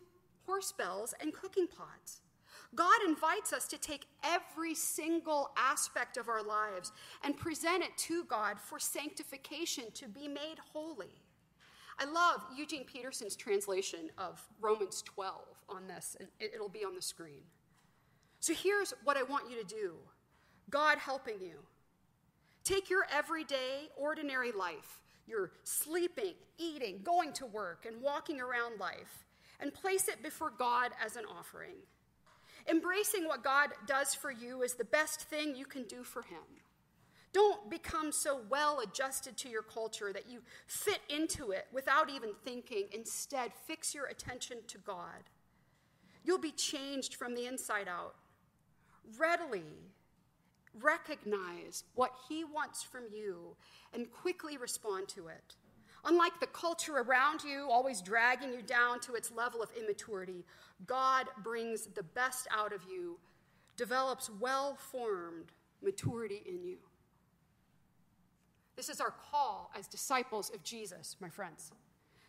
horse 0.46 0.72
bells 0.72 1.14
and 1.20 1.32
cooking 1.32 1.66
pots. 1.66 2.20
God 2.74 3.02
invites 3.06 3.52
us 3.52 3.66
to 3.68 3.78
take 3.78 4.06
every 4.22 4.74
single 4.74 5.50
aspect 5.56 6.16
of 6.16 6.28
our 6.28 6.42
lives 6.42 6.92
and 7.22 7.36
present 7.36 7.82
it 7.82 7.96
to 7.98 8.24
God 8.24 8.58
for 8.58 8.78
sanctification, 8.78 9.84
to 9.94 10.08
be 10.08 10.26
made 10.26 10.56
holy. 10.72 11.20
I 11.98 12.06
love 12.06 12.42
Eugene 12.56 12.84
Peterson's 12.84 13.36
translation 13.36 14.10
of 14.16 14.42
Romans 14.60 15.02
12 15.02 15.34
on 15.68 15.86
this, 15.86 16.16
and 16.18 16.28
it'll 16.40 16.70
be 16.70 16.84
on 16.84 16.94
the 16.94 17.02
screen. 17.02 17.42
So 18.40 18.54
here's 18.54 18.94
what 19.04 19.16
I 19.16 19.22
want 19.22 19.50
you 19.50 19.62
to 19.62 19.64
do 19.64 19.92
God 20.70 20.98
helping 20.98 21.40
you. 21.40 21.58
Take 22.64 22.88
your 22.88 23.06
everyday, 23.12 23.90
ordinary 23.96 24.52
life, 24.52 25.00
your 25.26 25.50
sleeping, 25.64 26.34
eating, 26.58 27.00
going 27.02 27.32
to 27.34 27.46
work, 27.46 27.86
and 27.86 28.00
walking 28.00 28.40
around 28.40 28.80
life, 28.80 29.26
and 29.60 29.74
place 29.74 30.08
it 30.08 30.22
before 30.22 30.52
God 30.56 30.92
as 31.04 31.16
an 31.16 31.24
offering. 31.24 31.76
Embracing 32.68 33.26
what 33.26 33.44
God 33.44 33.70
does 33.86 34.14
for 34.14 34.30
you 34.30 34.62
is 34.62 34.74
the 34.74 34.84
best 34.84 35.22
thing 35.22 35.56
you 35.56 35.66
can 35.66 35.84
do 35.84 36.02
for 36.02 36.22
Him. 36.22 36.42
Don't 37.32 37.70
become 37.70 38.12
so 38.12 38.42
well 38.50 38.80
adjusted 38.80 39.36
to 39.38 39.48
your 39.48 39.62
culture 39.62 40.12
that 40.12 40.28
you 40.28 40.40
fit 40.66 41.00
into 41.08 41.50
it 41.50 41.66
without 41.72 42.10
even 42.10 42.30
thinking. 42.44 42.88
Instead, 42.92 43.52
fix 43.66 43.94
your 43.94 44.06
attention 44.06 44.58
to 44.68 44.78
God. 44.78 45.30
You'll 46.24 46.38
be 46.38 46.52
changed 46.52 47.14
from 47.14 47.34
the 47.34 47.46
inside 47.46 47.88
out. 47.88 48.16
Readily 49.18 49.90
recognize 50.80 51.84
what 51.94 52.12
He 52.28 52.44
wants 52.44 52.82
from 52.82 53.04
you 53.12 53.56
and 53.92 54.10
quickly 54.10 54.56
respond 54.56 55.08
to 55.08 55.28
it. 55.28 55.56
Unlike 56.04 56.40
the 56.40 56.46
culture 56.48 56.98
around 56.98 57.44
you, 57.44 57.68
always 57.70 58.00
dragging 58.00 58.52
you 58.52 58.62
down 58.62 58.98
to 59.00 59.14
its 59.14 59.30
level 59.30 59.62
of 59.62 59.70
immaturity, 59.80 60.44
God 60.86 61.26
brings 61.44 61.86
the 61.86 62.02
best 62.02 62.48
out 62.50 62.72
of 62.72 62.82
you, 62.90 63.18
develops 63.76 64.28
well 64.40 64.76
formed 64.76 65.52
maturity 65.82 66.42
in 66.46 66.64
you. 66.64 66.78
This 68.74 68.88
is 68.88 69.00
our 69.00 69.12
call 69.12 69.70
as 69.78 69.86
disciples 69.86 70.50
of 70.50 70.64
Jesus, 70.64 71.16
my 71.20 71.28
friends. 71.28 71.70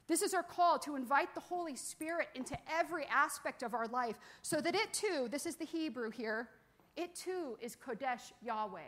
This 0.07 0.21
is 0.21 0.33
our 0.33 0.43
call 0.43 0.77
to 0.79 0.95
invite 0.95 1.33
the 1.33 1.39
Holy 1.39 1.75
Spirit 1.75 2.27
into 2.35 2.57
every 2.71 3.05
aspect 3.05 3.63
of 3.63 3.73
our 3.73 3.87
life 3.87 4.17
so 4.41 4.59
that 4.59 4.75
it 4.75 4.93
too, 4.93 5.27
this 5.31 5.45
is 5.45 5.55
the 5.55 5.65
Hebrew 5.65 6.11
here, 6.11 6.49
it 6.95 7.15
too 7.15 7.57
is 7.61 7.75
Kodesh 7.75 8.33
Yahweh. 8.41 8.81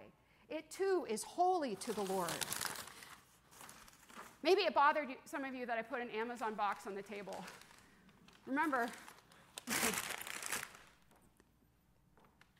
It 0.50 0.69
too 0.69 1.08
is 1.10 1.24
holy 1.24 1.76
to 1.78 1.93
the 1.93 2.04
Lord. 2.04 2.30
Maybe 4.45 4.62
it 4.62 4.75
bothered 4.75 5.10
you, 5.10 5.15
some 5.25 5.43
of 5.43 5.55
you 5.55 5.65
that 5.65 5.79
I 5.79 5.81
put 5.81 6.01
an 6.01 6.10
Amazon 6.12 6.53
box 6.53 6.86
on 6.86 6.93
the 6.93 7.01
table. 7.01 7.43
Remember, 8.45 8.88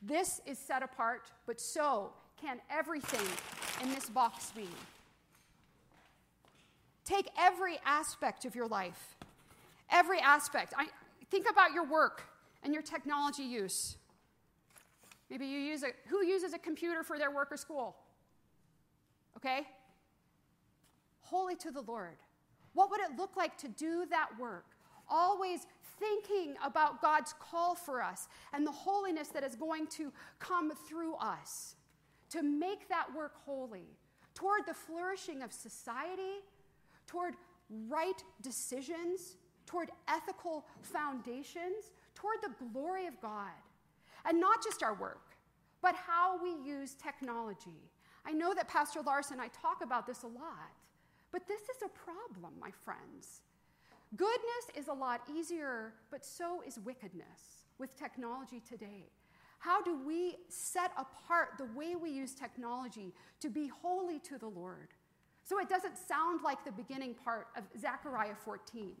this 0.02 0.40
is 0.46 0.58
set 0.58 0.82
apart, 0.82 1.30
but 1.46 1.60
so 1.60 2.10
can 2.42 2.58
everything 2.68 3.24
in 3.84 3.94
this 3.94 4.10
box 4.10 4.50
be. 4.50 4.66
Take 7.04 7.28
every 7.38 7.78
aspect 7.84 8.44
of 8.44 8.56
your 8.56 8.66
life, 8.66 9.14
every 9.88 10.18
aspect. 10.18 10.74
I, 10.76 10.88
think 11.30 11.48
about 11.48 11.72
your 11.72 11.84
work 11.84 12.24
and 12.64 12.74
your 12.74 12.82
technology 12.82 13.44
use. 13.44 13.96
Maybe 15.30 15.46
you 15.46 15.60
use 15.60 15.84
a, 15.84 15.90
who 16.08 16.26
uses 16.26 16.52
a 16.52 16.58
computer 16.58 17.04
for 17.04 17.16
their 17.16 17.30
work 17.30 17.52
or 17.52 17.56
school? 17.56 17.94
Okay? 19.36 19.68
Holy 21.28 21.56
to 21.56 21.70
the 21.70 21.82
Lord. 21.82 22.16
What 22.74 22.90
would 22.90 23.00
it 23.00 23.18
look 23.18 23.36
like 23.36 23.56
to 23.58 23.68
do 23.68 24.06
that 24.10 24.28
work? 24.38 24.66
Always 25.08 25.66
thinking 25.98 26.54
about 26.64 27.02
God's 27.02 27.34
call 27.40 27.74
for 27.74 28.02
us 28.02 28.28
and 28.52 28.66
the 28.66 28.72
holiness 28.72 29.28
that 29.28 29.42
is 29.42 29.56
going 29.56 29.86
to 29.88 30.12
come 30.38 30.72
through 30.88 31.14
us 31.16 31.74
to 32.30 32.42
make 32.42 32.88
that 32.88 33.06
work 33.16 33.32
holy 33.44 33.88
toward 34.34 34.66
the 34.66 34.74
flourishing 34.74 35.42
of 35.42 35.52
society, 35.52 36.42
toward 37.06 37.34
right 37.88 38.22
decisions, 38.42 39.36
toward 39.64 39.90
ethical 40.08 40.64
foundations, 40.82 41.90
toward 42.14 42.36
the 42.42 42.50
glory 42.72 43.06
of 43.06 43.20
God. 43.20 43.50
And 44.24 44.38
not 44.40 44.62
just 44.62 44.82
our 44.82 44.94
work, 44.94 45.36
but 45.82 45.94
how 45.94 46.40
we 46.42 46.50
use 46.68 46.94
technology. 46.94 47.90
I 48.24 48.32
know 48.32 48.54
that 48.54 48.68
Pastor 48.68 49.00
Larson 49.02 49.34
and 49.34 49.42
I 49.42 49.48
talk 49.48 49.82
about 49.82 50.06
this 50.06 50.22
a 50.22 50.26
lot, 50.26 50.72
but 51.32 51.46
this 51.46 51.62
is 51.62 51.82
a 51.84 51.88
problem, 51.88 52.52
my 52.60 52.70
friends. 52.84 53.42
Goodness 54.16 54.70
is 54.76 54.88
a 54.88 54.92
lot 54.92 55.22
easier, 55.34 55.92
but 56.10 56.24
so 56.24 56.62
is 56.66 56.78
wickedness 56.78 57.64
with 57.78 57.96
technology 57.96 58.62
today. 58.66 59.10
How 59.58 59.82
do 59.82 59.98
we 60.06 60.36
set 60.48 60.92
apart 60.96 61.54
the 61.58 61.66
way 61.76 61.96
we 61.96 62.10
use 62.10 62.34
technology 62.34 63.12
to 63.40 63.48
be 63.48 63.68
holy 63.82 64.18
to 64.20 64.38
the 64.38 64.46
Lord? 64.46 64.88
So 65.44 65.58
it 65.58 65.68
doesn't 65.68 65.96
sound 65.96 66.40
like 66.42 66.64
the 66.64 66.72
beginning 66.72 67.14
part 67.14 67.48
of 67.56 67.64
Zechariah 67.80 68.34
14, 68.44 68.94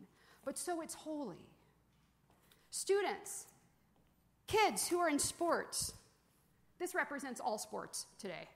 but 0.44 0.58
so 0.58 0.80
it's 0.80 0.94
holy. 0.94 1.46
Students, 2.70 3.46
kids 4.46 4.88
who 4.88 4.98
are 4.98 5.08
in 5.08 5.18
sports, 5.18 5.92
this 6.78 6.94
represents 6.94 7.40
all 7.40 7.58
sports 7.58 8.06
today. 8.18 8.48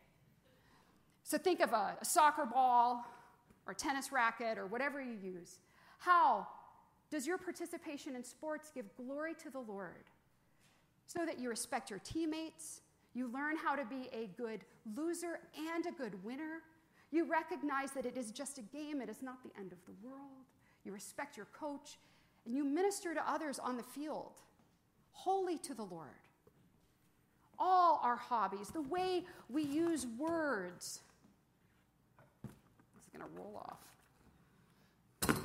So 1.23 1.39
think 1.39 1.61
of 1.61 1.73
a, 1.73 1.97
a 2.01 2.05
soccer 2.05 2.45
ball 2.45 3.05
or 3.71 3.75
tennis 3.75 4.11
racket 4.11 4.59
or 4.59 4.67
whatever 4.67 5.01
you 5.01 5.17
use. 5.23 5.61
How 5.99 6.45
does 7.09 7.25
your 7.25 7.39
participation 7.39 8.17
in 8.17 8.25
sports 8.25 8.73
give 8.75 8.85
glory 8.97 9.35
to 9.45 9.51
the 9.51 9.61
Lord? 9.61 10.11
So 11.07 11.25
that 11.25 11.39
you 11.39 11.49
respect 11.49 11.89
your 11.89 12.01
teammates, 12.01 12.81
you 13.15 13.33
learn 13.33 13.57
how 13.57 13.77
to 13.77 13.85
be 13.85 14.09
a 14.13 14.29
good 14.37 14.61
loser 14.97 15.39
and 15.57 15.87
a 15.87 15.93
good 15.93 16.23
winner. 16.25 16.63
You 17.13 17.31
recognize 17.31 17.93
that 17.93 18.07
it 18.07 18.17
is 18.17 18.33
just 18.33 18.59
a 18.59 18.63
game, 18.63 19.01
it 19.01 19.09
is 19.09 19.23
not 19.23 19.43
the 19.45 19.51
end 19.59 19.71
of 19.71 19.79
the 19.87 19.93
world. 20.05 20.47
You 20.85 20.93
respect 20.93 21.37
your 21.37 21.47
coach, 21.53 21.99
and 22.47 22.57
you 22.57 22.65
minister 22.65 23.15
to 23.15 23.31
others 23.31 23.61
on 23.61 23.77
the 23.77 23.83
field, 23.85 24.33
holy 25.13 25.59
to 25.59 25.75
the 25.75 25.85
Lord. 25.85 26.09
All 27.57 28.01
our 28.03 28.17
hobbies, 28.17 28.69
the 28.69 28.83
way 28.83 29.25
we 29.49 29.63
use 29.63 30.07
words. 30.19 31.03
Going 33.21 33.33
to 33.33 33.41
roll 33.41 33.63
off. 33.65 35.37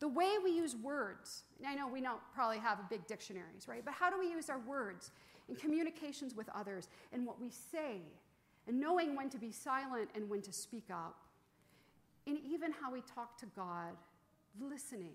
The 0.00 0.08
way 0.08 0.32
we 0.42 0.50
use 0.50 0.76
words, 0.76 1.44
I 1.66 1.74
know 1.74 1.88
we 1.88 2.00
don't 2.00 2.20
probably 2.34 2.58
have 2.58 2.78
big 2.90 3.06
dictionaries, 3.06 3.68
right? 3.68 3.84
But 3.84 3.94
how 3.94 4.10
do 4.10 4.18
we 4.18 4.30
use 4.30 4.50
our 4.50 4.58
words 4.60 5.10
in 5.48 5.56
communications 5.56 6.34
with 6.34 6.48
others 6.54 6.88
and 7.12 7.26
what 7.26 7.40
we 7.40 7.50
say, 7.50 8.00
and 8.66 8.80
knowing 8.80 9.16
when 9.16 9.30
to 9.30 9.38
be 9.38 9.52
silent 9.52 10.10
and 10.14 10.28
when 10.28 10.42
to 10.42 10.52
speak 10.52 10.84
up, 10.90 11.16
and 12.26 12.38
even 12.44 12.72
how 12.72 12.92
we 12.92 13.02
talk 13.02 13.38
to 13.38 13.46
God, 13.56 13.94
listening, 14.60 15.14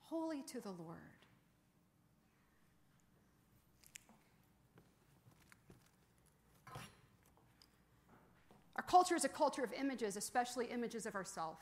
holy 0.00 0.42
to 0.42 0.60
the 0.60 0.70
Lord. 0.70 0.98
Our 8.76 8.82
culture 8.82 9.14
is 9.14 9.24
a 9.24 9.28
culture 9.28 9.62
of 9.62 9.72
images, 9.72 10.16
especially 10.16 10.66
images 10.66 11.06
of 11.06 11.14
ourselves. 11.14 11.60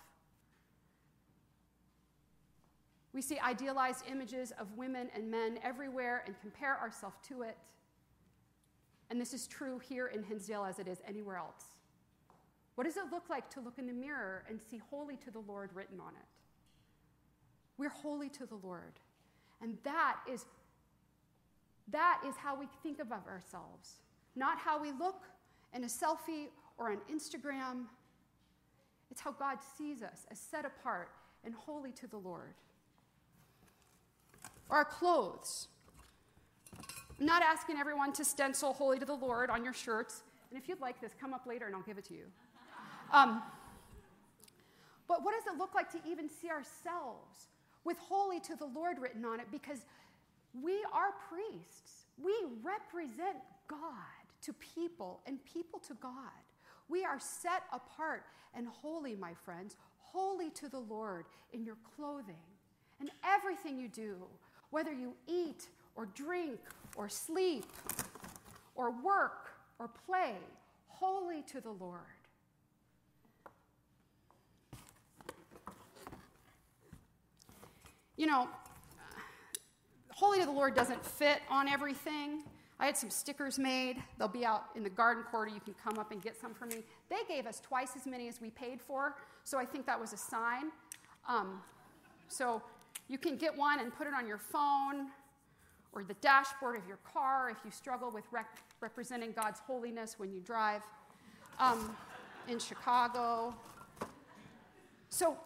We 3.13 3.23
see 3.23 3.39
idealized 3.41 4.05
images 4.09 4.53
of 4.59 4.77
women 4.77 5.09
and 5.15 5.31
men 5.31 5.59
everywhere 5.65 6.23
and 6.27 6.39
compare 6.41 6.79
ourselves 6.79 7.17
to 7.29 7.43
it. 7.43 7.57
And 9.11 9.21
this 9.21 9.35
is 9.35 9.49
true 9.49 9.81
here 9.81 10.07
in 10.07 10.23
Hinsdale 10.23 10.65
as 10.65 10.79
it 10.79 10.87
is 10.87 11.01
anywhere 11.07 11.37
else. 11.37 11.65
What 12.77 12.85
does 12.85 12.97
it 12.97 13.05
look 13.11 13.29
like 13.29 13.51
to 13.51 13.61
look 13.61 13.79
in 13.79 13.87
the 13.87 13.93
mirror 13.93 14.45
and 14.49 14.61
see 14.61 14.81
holy 14.91 15.17
to 15.17 15.31
the 15.33 15.41
Lord 15.41 15.71
written 15.75 15.99
on 16.01 16.13
it? 16.15 16.27
We're 17.77 17.89
holy 17.89 18.29
to 18.31 18.47
the 18.47 18.59
Lord. 18.63 19.01
And 19.61 19.77
that 19.83 20.19
is 20.31 20.47
that 21.91 22.21
is 22.27 22.37
how 22.37 22.57
we 22.57 22.67
think 22.83 23.01
of 23.01 23.11
ourselves, 23.11 23.97
not 24.37 24.59
how 24.59 24.81
we 24.81 24.93
look 24.93 25.25
in 25.75 25.83
a 25.83 25.89
selfie 25.89 26.49
or 26.81 26.91
on 26.91 26.99
Instagram. 27.13 27.85
It's 29.11 29.21
how 29.21 29.33
God 29.33 29.59
sees 29.77 30.03
us 30.03 30.27
as 30.31 30.41
set 30.41 30.65
apart 30.65 31.11
and 31.45 31.55
holy 31.55 31.93
to 31.93 32.07
the 32.07 32.17
Lord. 32.17 32.55
Our 34.71 34.85
clothes. 34.85 35.69
I'm 37.19 37.27
not 37.27 37.43
asking 37.43 37.77
everyone 37.77 38.13
to 38.15 38.25
stencil 38.25 38.73
holy 38.73 38.99
to 38.99 39.05
the 39.05 39.15
Lord 39.15 39.51
on 39.51 39.63
your 39.63 39.75
shirts. 39.75 40.23
And 40.51 40.59
if 40.59 40.69
you'd 40.69 40.81
like 40.81 41.01
this, 41.01 41.13
come 41.21 41.35
up 41.35 41.47
later 41.47 41.67
and 41.67 41.77
I'll 41.77 41.83
give 41.83 41.99
it 41.99 42.05
to 42.07 42.15
you. 42.15 42.25
Um, 43.13 43.43
but 45.07 45.23
what 45.23 45.35
does 45.35 45.53
it 45.53 45.59
look 45.59 45.75
like 45.75 45.91
to 45.93 45.99
even 46.09 46.31
see 46.31 46.49
ourselves 46.49 47.49
with 47.85 47.99
holy 47.99 48.41
to 48.41 48.57
the 48.57 48.67
Lord 48.67 48.99
written 48.99 49.25
on 49.25 49.39
it? 49.39 49.47
Because 49.53 49.85
we 50.63 50.85
are 50.93 51.13
priests, 51.29 52.07
we 52.23 52.33
represent 52.63 53.37
God 53.69 53.79
to 54.43 54.53
people 54.55 55.21
and 55.27 55.45
people 55.45 55.79
to 55.81 55.95
God. 55.95 56.13
We 56.91 57.05
are 57.05 57.21
set 57.21 57.63
apart 57.73 58.25
and 58.55 58.67
holy, 58.67 59.15
my 59.15 59.33
friends, 59.45 59.77
holy 59.99 60.51
to 60.51 60.69
the 60.69 60.81
Lord 60.81 61.25
in 61.53 61.65
your 61.65 61.77
clothing 61.97 62.35
and 62.99 63.11
everything 63.25 63.79
you 63.79 63.89
do 63.89 64.17
whether 64.71 64.93
you 64.93 65.15
eat 65.27 65.69
or 65.97 66.07
drink 66.07 66.59
or 66.97 67.09
sleep 67.09 67.67
or 68.75 68.91
work 68.91 69.51
or 69.79 69.89
play, 70.07 70.35
holy 70.89 71.43
to 71.43 71.61
the 71.61 71.71
Lord. 71.71 72.01
You 78.17 78.27
know, 78.27 78.49
holy 80.11 80.41
to 80.41 80.45
the 80.45 80.53
Lord 80.53 80.75
doesn't 80.75 81.05
fit 81.05 81.41
on 81.49 81.69
everything. 81.69 82.43
I 82.81 82.87
had 82.87 82.97
some 82.97 83.11
stickers 83.11 83.59
made. 83.59 84.03
They'll 84.19 84.27
be 84.27 84.45
out 84.45 84.65
in 84.75 84.83
the 84.83 84.91
garden 84.91 85.23
quarter. 85.31 85.51
You 85.51 85.61
can 85.61 85.75
come 85.75 85.99
up 85.99 86.13
and 86.13 86.23
get 86.23 86.41
some 86.41 86.55
from 86.55 86.71
me. 86.71 86.83
They 87.11 87.19
gave 87.29 87.47
us 87.47 87.61
twice 87.61 87.91
as 87.95 88.07
many 88.07 88.27
as 88.27 88.41
we 88.41 88.49
paid 88.51 88.81
for, 88.81 89.17
so 89.45 89.59
I 89.59 89.67
think 89.67 89.85
that 89.85 90.01
was 90.01 90.15
a 90.15 90.17
sign. 90.17 90.73
Um, 91.29 91.61
so 92.29 92.63
you 93.09 93.19
can 93.19 93.37
get 93.37 93.55
one 93.55 93.81
and 93.81 93.95
put 93.95 94.07
it 94.07 94.15
on 94.15 94.27
your 94.27 94.39
phone 94.39 95.09
or 95.93 96.05
the 96.05 96.15
dashboard 96.15 96.77
of 96.77 96.87
your 96.87 96.99
car 96.99 97.51
if 97.51 97.59
you 97.65 97.71
struggle 97.71 98.11
with 98.11 98.25
rec- 98.31 98.63
representing 98.81 99.33
God's 99.33 99.61
holiness 99.61 100.15
when 100.19 100.33
you 100.33 100.41
drive 100.41 100.83
um, 101.59 101.95
in 102.49 102.59
Chicago. 102.59 103.55
So, 105.11 105.37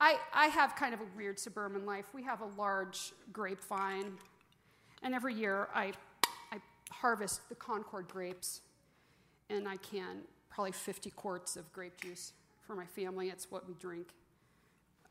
I, 0.00 0.16
I 0.32 0.46
have 0.46 0.76
kind 0.76 0.94
of 0.94 1.00
a 1.00 1.06
weird 1.16 1.38
suburban 1.38 1.84
life. 1.84 2.06
We 2.14 2.22
have 2.22 2.40
a 2.40 2.48
large 2.56 3.12
grapevine, 3.32 4.12
and 5.02 5.14
every 5.14 5.34
year 5.34 5.68
I, 5.74 5.92
I 6.52 6.58
harvest 6.90 7.48
the 7.48 7.56
Concord 7.56 8.06
grapes, 8.08 8.60
and 9.50 9.66
I 9.66 9.76
can 9.78 10.18
probably 10.50 10.72
50 10.72 11.10
quarts 11.10 11.56
of 11.56 11.72
grape 11.72 12.00
juice 12.00 12.32
for 12.66 12.76
my 12.76 12.86
family. 12.86 13.28
It's 13.28 13.50
what 13.50 13.66
we 13.66 13.74
drink 13.74 14.08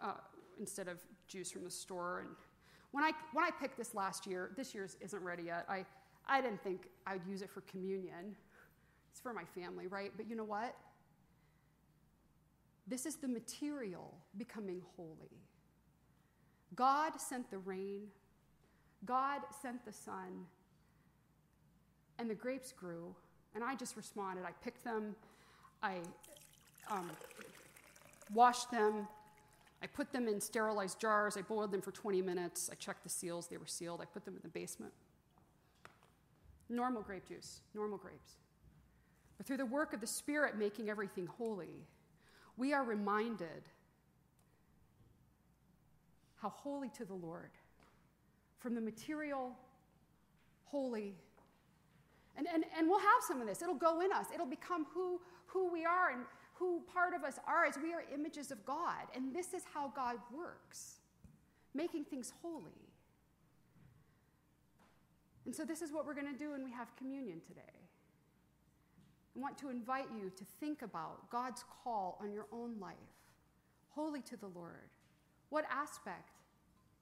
uh, 0.02 0.14
instead 0.60 0.88
of 0.88 1.00
juice 1.28 1.52
from 1.52 1.66
the 1.66 1.72
store. 1.72 2.20
And 2.20 2.30
when 2.92 3.04
I, 3.04 3.12
when 3.34 3.44
I 3.44 3.52
picked 3.52 3.78
this 3.78 3.94
last 3.94 4.26
year, 4.26 4.52
this 4.56 4.74
year's 4.74 4.96
isn't 5.02 5.22
ready 5.22 5.44
yet. 5.44 5.66
I, 5.68 5.86
I 6.28 6.40
didn't 6.40 6.64
think 6.64 6.88
I'd 7.06 7.26
use 7.28 7.42
it 7.42 7.50
for 7.50 7.62
communion. 7.62 8.36
It's 9.12 9.20
for 9.20 9.34
my 9.34 9.44
family, 9.44 9.88
right? 9.88 10.12
But 10.16 10.30
you 10.30 10.36
know 10.36 10.44
what? 10.46 10.76
This 12.88 13.06
is 13.06 13.18
the 13.18 13.28
material 13.28 14.14
becoming 14.38 14.82
holy. 14.96 15.44
God 16.76 17.20
sent 17.20 17.50
the 17.52 17.58
rain, 17.58 18.04
God 19.06 19.42
sent 19.62 19.86
the 19.86 19.94
sun, 19.94 20.46
and 22.20 22.30
the 22.30 22.36
grapes 22.36 22.72
grew. 22.72 23.16
And 23.56 23.64
I 23.64 23.76
just 23.76 23.98
responded. 23.98 24.46
I 24.46 24.52
picked 24.64 24.84
them, 24.84 25.16
I 25.82 25.98
um, 26.92 27.10
washed 28.34 28.70
them, 28.70 29.08
I 29.82 29.88
put 29.88 30.12
them 30.12 30.28
in 30.28 30.42
sterilized 30.42 31.00
jars. 31.00 31.38
I 31.38 31.42
boiled 31.42 31.72
them 31.72 31.82
for 31.82 31.92
20 31.92 32.22
minutes. 32.22 32.70
I 32.72 32.76
checked 32.76 33.04
the 33.04 33.10
seals, 33.10 33.48
they 33.48 33.58
were 33.58 33.68
sealed. 33.68 34.02
I 34.02 34.06
put 34.06 34.26
them 34.26 34.36
in 34.36 34.42
the 34.42 34.50
basement. 34.50 34.94
Normal 36.70 37.02
grape 37.02 37.28
juice, 37.28 37.62
normal 37.74 37.98
grapes. 37.98 38.34
But 39.38 39.46
through 39.46 39.58
the 39.58 39.66
work 39.66 39.94
of 39.94 40.02
the 40.02 40.08
Spirit 40.08 40.58
making 40.58 40.90
everything 40.90 41.28
holy, 41.28 41.86
we 42.58 42.74
are 42.74 42.84
reminded 42.84 43.70
how 46.36 46.50
holy 46.50 46.90
to 46.90 47.06
the 47.06 47.14
Lord. 47.14 47.52
From 48.60 48.76
the 48.76 48.82
material, 48.82 49.52
holy. 50.66 51.16
And, 52.36 52.48
and, 52.54 52.66
and 52.78 52.88
we'll 52.90 53.00
have 53.00 53.22
some 53.28 53.40
of 53.40 53.48
this. 53.48 53.62
It'll 53.62 53.76
go 53.76 54.02
in 54.02 54.12
us. 54.12 54.26
It'll 54.34 54.46
become 54.46 54.86
who, 54.94 55.22
who 55.46 55.72
we 55.72 55.86
are. 55.86 56.10
And 56.12 56.22
who 56.60 56.82
part 56.92 57.14
of 57.14 57.24
us 57.24 57.40
are 57.48 57.66
as 57.66 57.78
we 57.82 57.94
are 57.94 58.04
images 58.14 58.52
of 58.52 58.66
God. 58.66 59.08
And 59.16 59.36
this 59.36 59.54
is 59.54 59.64
how 59.74 59.92
God 59.96 60.18
works, 60.36 60.98
making 61.74 62.06
things 62.06 62.34
holy. 62.42 62.72
And 65.46 65.56
so, 65.56 65.64
this 65.64 65.82
is 65.82 65.94
what 65.94 66.06
we're 66.06 66.16
going 66.16 66.32
to 66.32 66.38
do 66.38 66.52
when 66.52 66.64
we 66.64 66.72
have 66.72 66.94
communion 66.98 67.40
today. 67.48 67.77
I 69.38 69.40
want 69.40 69.58
to 69.60 69.70
invite 69.70 70.08
you 70.16 70.32
to 70.36 70.44
think 70.60 70.82
about 70.82 71.30
God's 71.30 71.64
call 71.84 72.18
on 72.20 72.34
your 72.34 72.48
own 72.52 72.76
life. 72.80 72.96
Holy 73.90 74.22
to 74.22 74.38
the 74.38 74.48
Lord. 74.48 74.90
What 75.50 75.66
aspect 75.70 76.32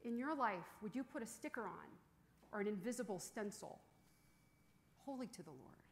in 0.03 0.17
your 0.17 0.35
life 0.35 0.65
would 0.81 0.93
you 0.93 1.03
put 1.03 1.23
a 1.23 1.25
sticker 1.25 1.63
on 1.63 1.87
or 2.51 2.59
an 2.59 2.67
invisible 2.67 3.19
stencil? 3.19 3.79
Holy 5.05 5.27
to 5.27 5.43
the 5.43 5.51
Lord. 5.51 5.84